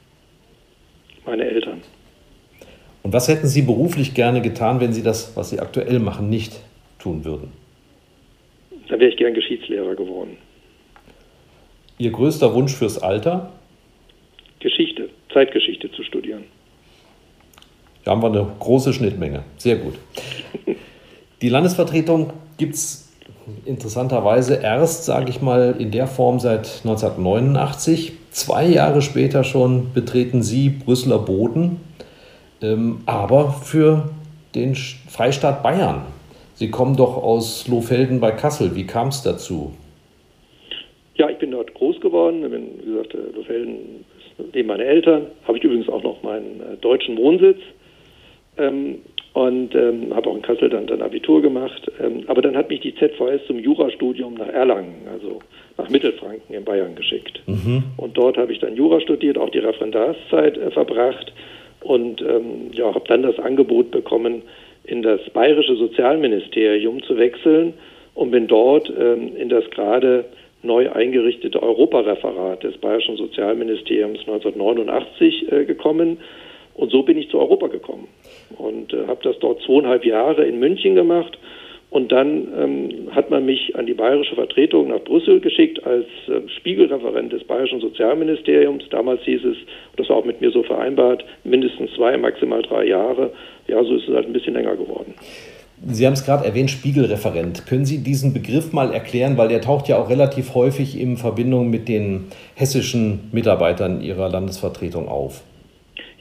[1.25, 1.83] Meine Eltern.
[3.03, 6.61] Und was hätten Sie beruflich gerne getan, wenn Sie das, was Sie aktuell machen, nicht
[6.99, 7.53] tun würden?
[8.89, 10.37] Dann wäre ich gern Geschichtslehrer geworden.
[11.99, 13.53] Ihr größter Wunsch fürs Alter?
[14.61, 16.45] Geschichte, Zeitgeschichte zu studieren.
[18.05, 19.45] Da haben wir eine große Schnittmenge.
[19.59, 19.95] Sehr gut.
[21.41, 23.09] Die Landesvertretung gibt es
[23.65, 28.13] interessanterweise erst, sage ich mal, in der Form seit 1989.
[28.31, 31.81] Zwei Jahre später schon betreten Sie Brüsseler Boden,
[32.61, 34.11] ähm, aber für
[34.55, 36.03] den Freistaat Bayern.
[36.55, 38.75] Sie kommen doch aus Lohfelden bei Kassel.
[38.75, 39.73] Wie kam es dazu?
[41.15, 42.43] Ja, ich bin dort groß geworden.
[42.51, 45.27] Bin, wie gesagt, äh, Lohfelden ist neben meine Eltern.
[45.47, 47.59] Habe ich übrigens auch noch meinen äh, deutschen Wohnsitz.
[48.57, 48.97] Ähm,
[49.39, 51.89] und ähm, habe auch in Kassel dann, dann Abitur gemacht.
[52.03, 55.39] Ähm, aber dann hat mich die ZVS zum Jurastudium nach Erlangen, also
[55.77, 57.41] nach Mittelfranken in Bayern geschickt.
[57.47, 57.85] Mhm.
[57.99, 61.33] Und dort habe ich dann Jura studiert, auch die Referendarszeit äh, verbracht
[61.83, 64.43] und ähm, ja, habe dann das Angebot bekommen,
[64.83, 67.75] in das bayerische Sozialministerium zu wechseln
[68.17, 70.25] und bin dort ähm, in das gerade
[70.65, 76.19] neu eingerichtete Europareferat des bayerischen Sozialministeriums 1989 äh, gekommen.
[76.79, 78.07] Und so bin ich zu Europa gekommen
[78.57, 81.37] und äh, habe das dort zweieinhalb Jahre in München gemacht
[81.91, 86.47] Und dann ähm, hat man mich an die bayerische Vertretung nach Brüssel geschickt als äh,
[86.59, 88.85] Spiegelreferent des bayerischen Sozialministeriums.
[88.91, 89.57] Damals hieß es,
[89.97, 93.33] das war auch mit mir so vereinbart, mindestens zwei, maximal drei Jahre.
[93.69, 95.15] Ja, so ist es halt ein bisschen länger geworden.
[95.87, 97.67] Sie haben es gerade erwähnt, Spiegelreferent.
[97.67, 101.71] Können Sie diesen Begriff mal erklären, weil der taucht ja auch relativ häufig in Verbindung
[101.71, 105.43] mit den hessischen Mitarbeitern Ihrer Landesvertretung auf?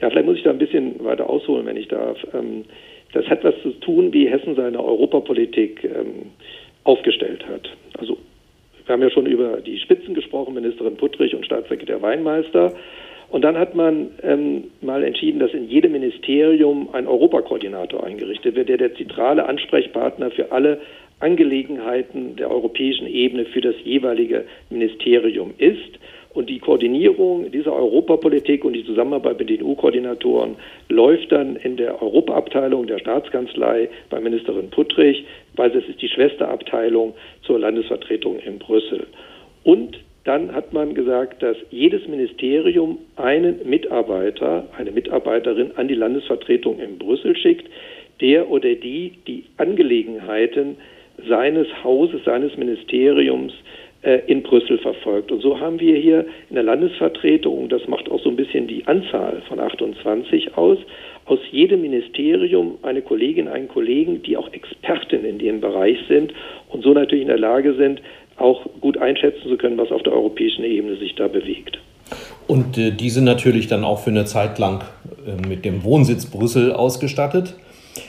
[0.01, 2.17] Ja, vielleicht muss ich da ein bisschen weiter ausholen, wenn ich darf.
[2.33, 2.65] Ähm,
[3.13, 6.31] das hat was zu tun, wie Hessen seine Europapolitik ähm,
[6.83, 7.69] aufgestellt hat.
[7.97, 8.17] Also
[8.85, 12.73] wir haben ja schon über die Spitzen gesprochen, Ministerin Puttrich und Staatssekretär Weinmeister.
[13.29, 18.69] Und dann hat man ähm, mal entschieden, dass in jedem Ministerium ein Europakoordinator eingerichtet wird,
[18.69, 20.79] der der zentrale Ansprechpartner für alle
[21.19, 25.96] Angelegenheiten der europäischen Ebene für das jeweilige Ministerium ist.
[26.37, 30.55] Und die Koordinierung dieser Europapolitik und die Zusammenarbeit mit den EU-Koordinatoren
[30.87, 35.25] läuft dann in der Europaabteilung der Staatskanzlei bei Ministerin Puttrich,
[35.55, 39.07] weil es ist die Schwesterabteilung zur Landesvertretung in Brüssel.
[39.63, 46.79] Und dann hat man gesagt, dass jedes Ministerium einen Mitarbeiter, eine Mitarbeiterin an die Landesvertretung
[46.79, 47.67] in Brüssel schickt,
[48.21, 50.77] der oder die die Angelegenheiten
[51.27, 53.53] seines Hauses, seines Ministeriums
[54.27, 55.31] in Brüssel verfolgt.
[55.31, 58.85] Und so haben wir hier in der Landesvertretung, das macht auch so ein bisschen die
[58.85, 60.77] Anzahl von 28 aus,
[61.25, 66.33] aus jedem Ministerium eine Kollegin, einen Kollegen, die auch Experten in dem Bereich sind
[66.69, 68.01] und so natürlich in der Lage sind,
[68.37, 71.79] auch gut einschätzen zu können, was auf der europäischen Ebene sich da bewegt.
[72.47, 74.83] Und äh, die sind natürlich dann auch für eine Zeit lang
[75.25, 77.55] äh, mit dem Wohnsitz Brüssel ausgestattet.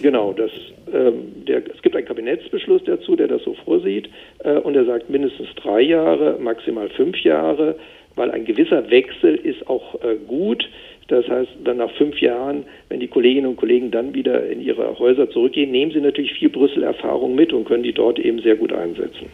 [0.01, 0.51] Genau, das
[0.93, 4.09] ähm, der, es gibt einen Kabinettsbeschluss dazu, der das so vorsieht,
[4.45, 7.77] äh, und er sagt mindestens drei Jahre, maximal fünf Jahre,
[8.17, 10.69] weil ein gewisser Wechsel ist auch äh, gut.
[11.09, 14.99] Das heißt, dann nach fünf Jahren, wenn die Kolleginnen und Kollegen dann wieder in ihre
[14.99, 18.73] Häuser zurückgehen, nehmen sie natürlich viel Brüssel-Erfahrung mit und können die dort eben sehr gut
[18.73, 19.27] einsetzen.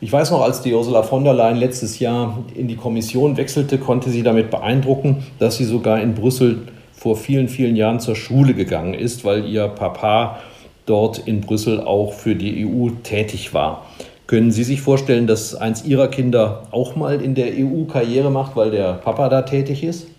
[0.00, 3.78] Ich weiß noch, als die Ursula von der Leyen letztes Jahr in die Kommission wechselte,
[3.78, 8.54] konnte sie damit beeindrucken, dass sie sogar in Brüssel vor vielen, vielen Jahren zur Schule
[8.54, 10.40] gegangen ist, weil ihr Papa
[10.86, 13.86] dort in Brüssel auch für die EU tätig war.
[14.26, 18.56] Können Sie sich vorstellen, dass eins Ihrer Kinder auch mal in der EU Karriere macht,
[18.56, 20.10] weil der Papa da tätig ist?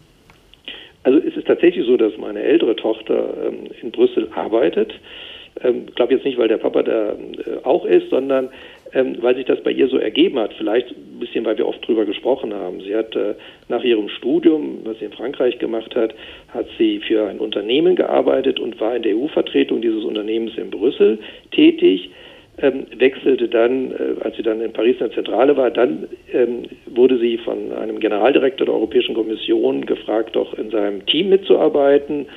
[1.04, 4.94] Also es ist tatsächlich so, dass meine ältere Tochter ähm, in Brüssel arbeitet.
[5.58, 7.16] Ich ähm, glaube jetzt nicht, weil der Papa da äh,
[7.64, 8.50] auch ist, sondern
[8.96, 10.54] ähm, weil sich das bei ihr so ergeben hat.
[10.54, 12.80] Vielleicht ein bisschen, weil wir oft drüber gesprochen haben.
[12.80, 13.36] Sie hat äh,
[13.68, 16.16] nach ihrem Studium, was sie in Frankreich gemacht hat,
[16.54, 21.20] hat sie für ein Unternehmen gearbeitet und war in der EU-Vertretung dieses Unternehmens in Brüssel
[21.52, 22.10] tätig.
[22.58, 26.64] Ähm, wechselte dann, äh, als sie dann in Paris in der Zentrale war, dann ähm,
[26.86, 32.28] wurde sie von einem Generaldirektor der Europäischen Kommission gefragt, doch in seinem Team mitzuarbeiten.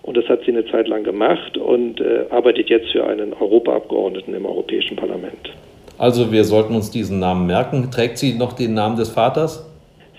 [0.00, 4.32] Und das hat sie eine Zeit lang gemacht und äh, arbeitet jetzt für einen Europaabgeordneten
[4.32, 5.50] im Europäischen Parlament.
[5.98, 7.90] Also wir sollten uns diesen Namen merken.
[7.90, 9.68] Trägt sie noch den Namen des Vaters?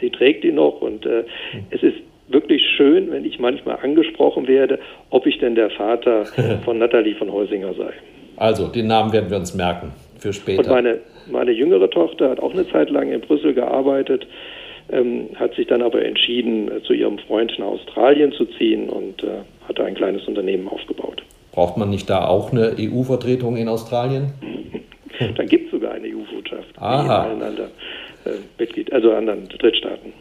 [0.02, 1.24] Sie trägt ihn noch und äh,
[1.72, 1.98] es ist
[2.28, 6.26] wirklich schön, wenn ich manchmal angesprochen werde, ob ich denn der Vater
[6.66, 7.92] von Nathalie von Heusinger sei.
[8.36, 10.60] Also den Namen werden wir uns merken für später.
[10.60, 11.00] Und meine,
[11.32, 14.28] meine jüngere Tochter hat auch eine Zeit lang in Brüssel gearbeitet,
[14.90, 19.24] ähm, hat sich dann aber entschieden, äh, zu ihrem Freund nach Australien zu ziehen und
[19.24, 21.24] äh, hat da ein kleines Unternehmen aufgebaut.
[21.52, 24.34] Braucht man nicht da auch eine EU-Vertretung in Australien?
[25.36, 27.72] Dann gibt es sogar eine EU-Botschaft in allen anderen
[28.26, 30.14] äh, Mitglied, also anderen Drittstaaten.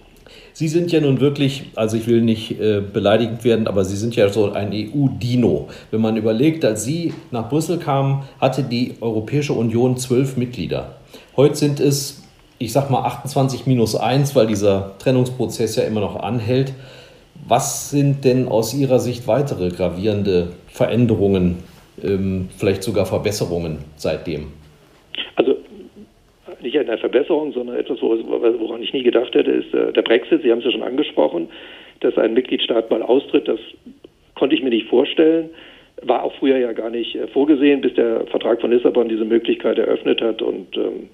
[0.53, 4.17] Sie sind ja nun wirklich, also ich will nicht äh, beleidigend werden, aber Sie sind
[4.17, 5.69] ja so ein EU-Dino.
[5.91, 10.97] Wenn man überlegt, als Sie nach Brüssel kamen, hatte die Europäische Union zwölf Mitglieder.
[11.37, 12.23] Heute sind es,
[12.59, 16.73] ich sag mal 28 minus 1, weil dieser Trennungsprozess ja immer noch anhält.
[17.47, 21.59] Was sind denn aus Ihrer Sicht weitere gravierende Veränderungen,
[22.03, 24.47] ähm, vielleicht sogar Verbesserungen seitdem?
[26.61, 30.43] Nicht eine Verbesserung, sondern etwas, woran ich nie gedacht hätte, ist äh, der Brexit.
[30.43, 31.49] Sie haben es ja schon angesprochen,
[32.01, 33.49] dass ein Mitgliedstaat mal austritt.
[33.49, 33.61] Das
[34.35, 35.51] konnte ich mir nicht vorstellen.
[36.03, 39.79] War auch früher ja gar nicht äh, vorgesehen, bis der Vertrag von Lissabon diese Möglichkeit
[39.79, 40.43] eröffnet hat.
[40.43, 41.09] Und ähm,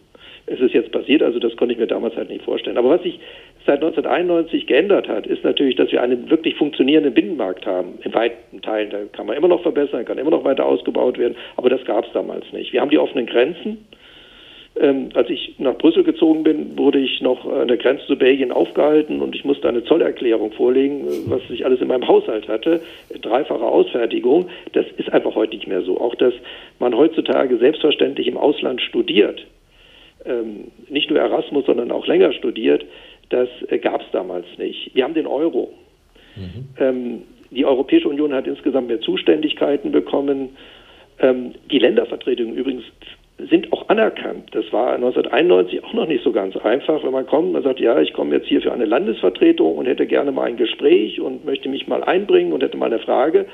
[0.47, 2.79] es ist jetzt passiert, also das konnte ich mir damals halt nicht vorstellen.
[2.79, 3.19] Aber was sich
[3.67, 7.99] seit 1991 geändert hat, ist natürlich, dass wir einen wirklich funktionierenden Binnenmarkt haben.
[8.03, 11.37] In weiten Teilen, da kann man immer noch verbessern, kann immer noch weiter ausgebaut werden,
[11.57, 12.73] aber das gab es damals nicht.
[12.73, 13.87] Wir haben die offenen Grenzen.
[14.75, 18.53] Ähm, als ich nach Brüssel gezogen bin, wurde ich noch an der Grenze zu Belgien
[18.53, 22.81] aufgehalten und ich musste eine Zollerklärung vorlegen, was ich alles in meinem Haushalt hatte.
[23.21, 24.49] Dreifache Ausfertigung.
[24.73, 26.01] Das ist einfach heute nicht mehr so.
[26.01, 26.33] Auch, dass
[26.79, 29.47] man heutzutage selbstverständlich im Ausland studiert,
[30.25, 32.85] ähm, nicht nur Erasmus, sondern auch länger studiert,
[33.33, 34.95] das äh, gab es damals nicht.
[34.95, 35.73] Wir haben den Euro.
[36.37, 36.69] Mhm.
[36.79, 40.51] Ähm, die Europäische Union hat insgesamt mehr Zuständigkeiten bekommen
[41.23, 42.85] Ähm, die Ländervertretungen übrigens
[43.39, 44.51] sind auch anerkannt.
[44.53, 48.01] Das war 1991 auch noch nicht so ganz einfach, wenn man kommt, man sagt, ja,
[48.01, 51.69] ich komme jetzt hier für eine Landesvertretung und hätte gerne mal ein Gespräch und möchte
[51.69, 53.47] mich mal einbringen und hätte mal eine Frage.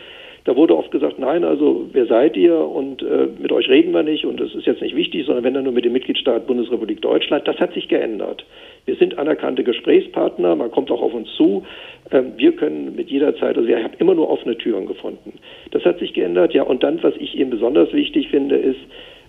[0.49, 4.03] Da wurde oft gesagt, nein, also wer seid ihr und äh, mit euch reden wir
[4.03, 7.03] nicht und das ist jetzt nicht wichtig, sondern wenn dann nur mit dem Mitgliedstaat Bundesrepublik
[7.03, 7.46] Deutschland.
[7.46, 8.46] Das hat sich geändert.
[8.86, 11.66] Wir sind anerkannte Gesprächspartner, man kommt auch auf uns zu.
[12.11, 15.34] Ähm, wir können mit jeder Zeit, also ich habe immer nur offene Türen gefunden.
[15.72, 16.62] Das hat sich geändert, ja.
[16.62, 18.80] Und dann, was ich eben besonders wichtig finde, ist,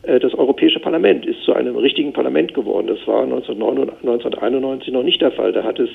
[0.03, 2.87] das Europäische Parlament ist zu einem richtigen Parlament geworden.
[2.87, 5.51] Das war 1991 noch nicht der Fall.
[5.51, 5.89] Da hat es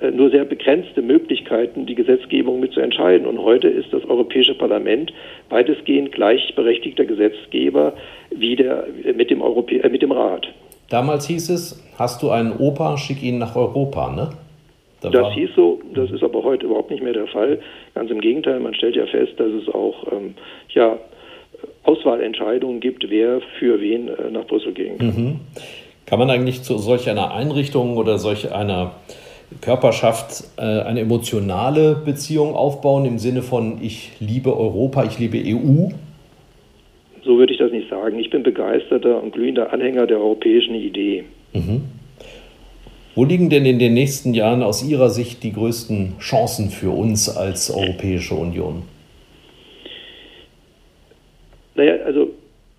[0.00, 3.26] äh, nur sehr begrenzte Möglichkeiten, die Gesetzgebung mitzuentscheiden.
[3.26, 5.12] Und heute ist das Europäische Parlament
[5.48, 7.94] weitestgehend gleichberechtigter Gesetzgeber
[8.30, 8.84] wie der,
[9.14, 10.48] mit, dem Europä äh, mit dem Rat.
[10.90, 14.30] Damals hieß es, hast du einen Opa, schick ihn nach Europa, ne?
[15.00, 17.60] Da das hieß so, das ist aber heute überhaupt nicht mehr der Fall.
[17.94, 20.34] Ganz im Gegenteil, man stellt ja fest, dass es auch ähm,
[20.70, 20.98] ja,
[21.86, 25.06] Auswahlentscheidungen gibt, wer für wen äh, nach Brüssel gehen kann.
[25.06, 25.40] Mhm.
[26.06, 28.92] Kann man eigentlich zu solch einer Einrichtung oder solch einer
[29.60, 35.90] Körperschaft äh, eine emotionale Beziehung aufbauen im Sinne von ich liebe Europa, ich liebe EU?
[37.24, 38.18] So würde ich das nicht sagen.
[38.18, 41.24] Ich bin begeisterter und glühender Anhänger der europäischen Idee.
[41.52, 41.82] Mhm.
[43.16, 47.34] Wo liegen denn in den nächsten Jahren aus Ihrer Sicht die größten Chancen für uns
[47.34, 48.82] als Europäische Union?
[51.76, 52.30] Naja, also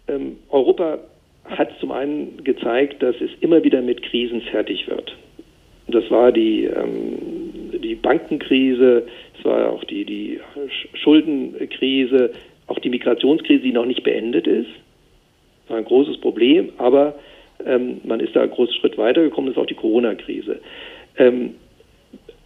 [0.07, 0.99] ähm, Europa
[1.45, 5.15] hat zum einen gezeigt, dass es immer wieder mit Krisen fertig wird.
[5.87, 10.39] Das war die, ähm, die Bankenkrise, es war auch die, die
[10.93, 12.31] Schuldenkrise,
[12.67, 14.69] auch die Migrationskrise, die noch nicht beendet ist.
[15.63, 17.15] Das war ein großes Problem, aber
[17.65, 20.59] ähm, man ist da einen großen Schritt weitergekommen, das ist auch die Corona-Krise.
[21.17, 21.55] Ähm,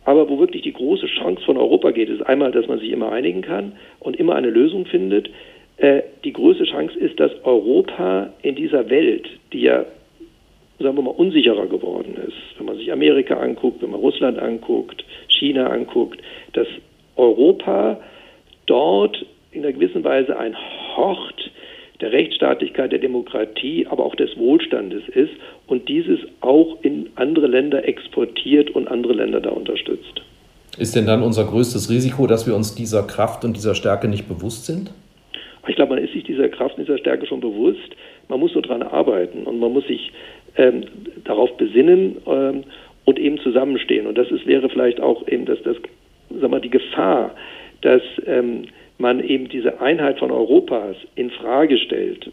[0.05, 3.11] aber wo wirklich die große Chance von Europa geht, ist einmal, dass man sich immer
[3.11, 5.29] einigen kann und immer eine Lösung findet.
[5.81, 9.85] Äh, die größte Chance ist, dass Europa in dieser Welt, die ja
[10.79, 15.03] sagen wir mal, unsicherer geworden ist, wenn man sich Amerika anguckt, wenn man Russland anguckt,
[15.27, 16.21] China anguckt,
[16.53, 16.67] dass
[17.15, 17.99] Europa
[18.67, 20.55] dort in einer gewissen Weise ein
[20.95, 21.51] Hort
[21.99, 25.33] der Rechtsstaatlichkeit, der Demokratie, aber auch des Wohlstandes ist
[25.65, 30.21] und dieses auch in andere Länder exportiert und andere Länder da unterstützt.
[30.77, 34.27] Ist denn dann unser größtes Risiko, dass wir uns dieser Kraft und dieser Stärke nicht
[34.27, 34.91] bewusst sind?
[35.67, 37.95] Ich glaube, man ist sich dieser Kraft dieser Stärke schon bewusst.
[38.29, 40.11] Man muss nur daran arbeiten und man muss sich
[40.57, 40.85] ähm,
[41.23, 42.63] darauf besinnen ähm,
[43.05, 44.07] und eben zusammenstehen.
[44.07, 45.77] Und das ist, wäre vielleicht auch eben das, das
[46.39, 47.35] sag mal, die Gefahr,
[47.81, 48.65] dass ähm,
[48.97, 52.31] man eben diese Einheit von Europas in Frage stellt.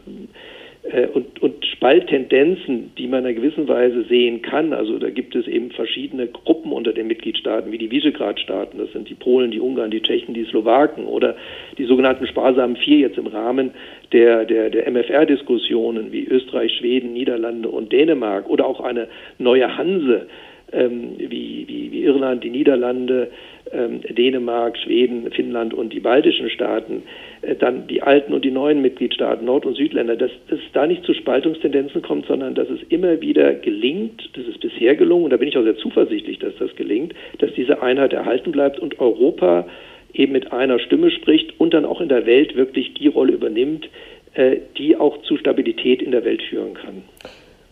[0.83, 4.73] Äh, und, und Spalttendenzen, die man in einer gewissen Weise sehen kann.
[4.73, 9.09] Also da gibt es eben verschiedene Gruppen unter den Mitgliedstaaten, wie die Visegrad-Staaten, das sind
[9.09, 11.37] die Polen, die Ungarn, die Tschechen, die Slowaken oder
[11.77, 13.73] die sogenannten sparsamen Vier jetzt im Rahmen
[14.13, 19.09] der, der, der MFR-Diskussionen wie Österreich, Schweden, Niederlande und Dänemark oder auch eine
[19.39, 20.29] neue Hanse
[20.73, 23.31] ähm, wie, wie, wie Irland, die Niederlande,
[23.73, 27.03] ähm, Dänemark, Schweden, Finnland und die baltischen Staaten,
[27.43, 31.05] äh, dann die alten und die neuen Mitgliedstaaten, Nord- und Südländer, dass es da nicht
[31.05, 35.37] zu Spaltungstendenzen kommt, sondern dass es immer wieder gelingt, das ist bisher gelungen, und da
[35.37, 39.67] bin ich auch sehr zuversichtlich, dass das gelingt, dass diese Einheit erhalten bleibt und Europa
[40.15, 43.89] eben mit einer Stimme spricht und dann auch in der Welt wirklich die Rolle übernimmt,
[44.35, 47.03] äh, die auch zu Stabilität in der Welt führen kann.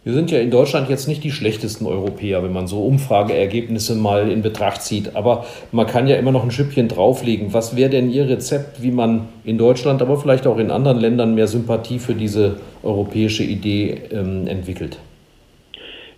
[0.06, 4.30] Wir sind ja in Deutschland jetzt nicht die schlechtesten Europäer, wenn man so Umfrageergebnisse mal
[4.30, 5.16] in Betracht zieht.
[5.16, 7.52] Aber man kann ja immer noch ein Schüppchen drauflegen.
[7.52, 11.34] Was wäre denn Ihr Rezept, wie man in Deutschland, aber vielleicht auch in anderen Ländern
[11.34, 14.96] mehr Sympathie für diese europäische Idee ähm, entwickelt?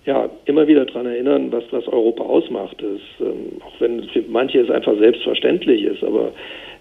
[0.05, 2.77] Ja, immer wieder daran erinnern, was, was Europa ausmacht.
[2.83, 6.33] Das, ähm, auch wenn für manche es einfach selbstverständlich ist, aber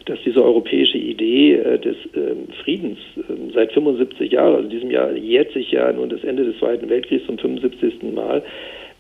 [0.08, 4.92] dass diese europäische Idee äh, des äh, Friedens äh, seit 75 Jahren, also in diesem
[4.92, 8.14] Jahr jährt sich ja nun das Ende des Zweiten Weltkriegs zum 75.
[8.14, 8.42] Mal,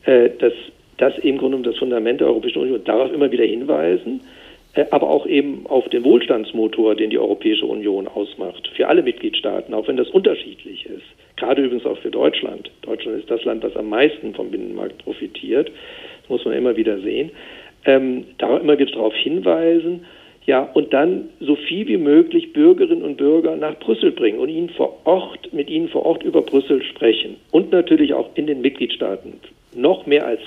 [0.05, 0.53] äh, dass
[0.97, 4.22] das im Grunde das Fundament der Europäischen Union darauf immer wieder hinweisen,
[4.74, 9.74] äh, aber auch eben auf den Wohlstandsmotor, den die Europäische Union ausmacht, für alle Mitgliedstaaten,
[9.74, 11.05] auch wenn das unterschiedlich ist.
[11.38, 12.70] Gerade übrigens auch für Deutschland.
[12.82, 15.72] Deutschland ist das Land, das am meisten vom Binnenmarkt profitiert.
[16.22, 17.32] Das muss man immer wieder sehen.
[17.86, 20.05] Ähm, da immer wieder darauf hinweisen
[20.48, 24.70] ja, und dann so viel wie möglich Bürgerinnen und Bürger nach Brüssel bringen und ihnen
[24.70, 27.36] vor Ort, mit ihnen vor Ort über Brüssel sprechen.
[27.52, 29.34] Und natürlich auch in den Mitgliedstaaten
[29.76, 30.39] noch mehr als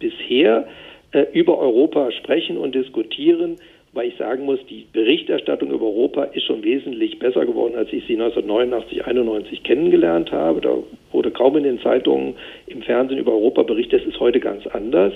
[0.00, 0.66] bisher
[1.12, 3.58] äh, über Europa sprechen und diskutieren,
[3.92, 8.04] weil ich sagen muss, die Berichterstattung über Europa ist schon wesentlich besser geworden, als ich
[8.06, 10.60] sie 1989, 91 kennengelernt habe.
[10.60, 10.76] Da
[11.12, 12.34] wurde kaum in den Zeitungen,
[12.66, 14.00] im Fernsehen über Europa berichtet.
[14.00, 15.12] Das ist heute ganz anders.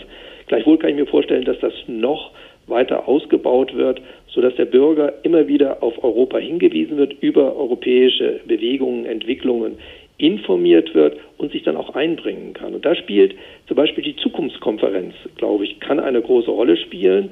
[0.47, 2.31] Gleichwohl kann ich mir vorstellen, dass das noch
[2.71, 9.07] weiter ausgebaut wird, sodass der Bürger immer wieder auf Europa hingewiesen wird, über europäische Bewegungen,
[9.07, 9.79] Entwicklungen
[10.19, 12.75] informiert wird und sich dann auch einbringen kann.
[12.75, 13.35] Und da spielt
[13.67, 17.31] zum Beispiel die Zukunftskonferenz, glaube ich, kann eine große Rolle spielen.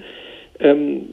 [0.58, 1.04] Ähm,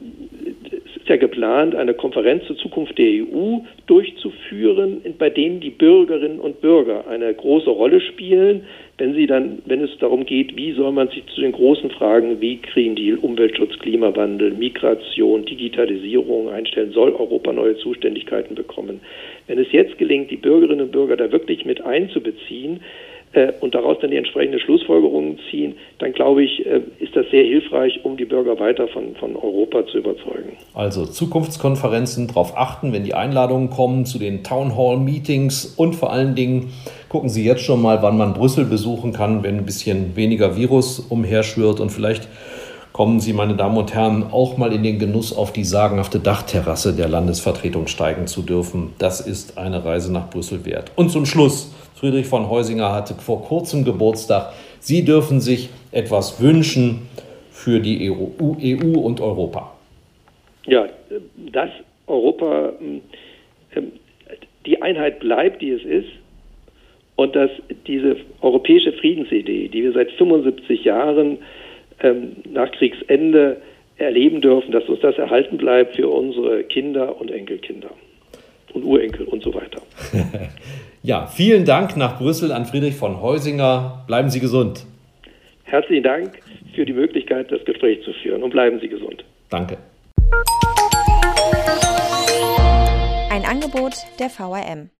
[1.06, 6.60] ist ja geplant, eine Konferenz zur Zukunft der EU durchzuführen, bei denen die Bürgerinnen und
[6.60, 8.62] Bürger eine große Rolle spielen,
[8.98, 12.40] wenn sie dann, wenn es darum geht, wie soll man sich zu den großen Fragen
[12.40, 19.00] wie Green Deal, Umweltschutz, Klimawandel, Migration, Digitalisierung einstellen, soll Europa neue Zuständigkeiten bekommen.
[19.46, 22.80] Wenn es jetzt gelingt, die Bürgerinnen und Bürger da wirklich mit einzubeziehen,
[23.36, 27.44] äh, und daraus dann die entsprechenden Schlussfolgerungen ziehen, dann glaube ich, äh, ist das sehr
[27.44, 30.56] hilfreich, um die Bürger weiter von, von Europa zu überzeugen.
[30.74, 36.12] Also Zukunftskonferenzen darauf achten, wenn die Einladungen kommen zu den Town Hall Meetings und vor
[36.12, 36.72] allen Dingen
[37.08, 40.98] gucken Sie jetzt schon mal, wann man Brüssel besuchen kann, wenn ein bisschen weniger Virus
[40.98, 42.28] umherschwirrt und vielleicht
[42.92, 46.94] kommen Sie, meine Damen und Herren, auch mal in den Genuss, auf die sagenhafte Dachterrasse
[46.94, 48.94] der Landesvertretung steigen zu dürfen.
[48.96, 50.92] Das ist eine Reise nach Brüssel wert.
[50.96, 54.52] Und zum Schluss Friedrich von Heusinger hatte vor kurzem Geburtstag.
[54.80, 57.08] Sie dürfen sich etwas wünschen
[57.50, 59.74] für die EU, EU und Europa.
[60.66, 60.86] Ja,
[61.52, 61.70] dass
[62.06, 62.74] Europa
[63.74, 63.92] ähm,
[64.66, 66.08] die Einheit bleibt, die es ist,
[67.16, 67.50] und dass
[67.86, 71.38] diese europäische Friedensidee, die wir seit 75 Jahren
[72.02, 73.56] ähm, nach Kriegsende
[73.96, 77.90] erleben dürfen, dass uns das erhalten bleibt für unsere Kinder und Enkelkinder
[78.74, 79.80] und Urenkel und so weiter.
[81.06, 84.02] Ja, vielen Dank nach Brüssel an Friedrich von Heusinger.
[84.08, 84.84] Bleiben Sie gesund.
[85.62, 86.42] Herzlichen Dank
[86.74, 89.24] für die Möglichkeit, das Gespräch zu führen und bleiben Sie gesund.
[89.48, 89.76] Danke.
[93.30, 94.90] Ein Angebot der VRM.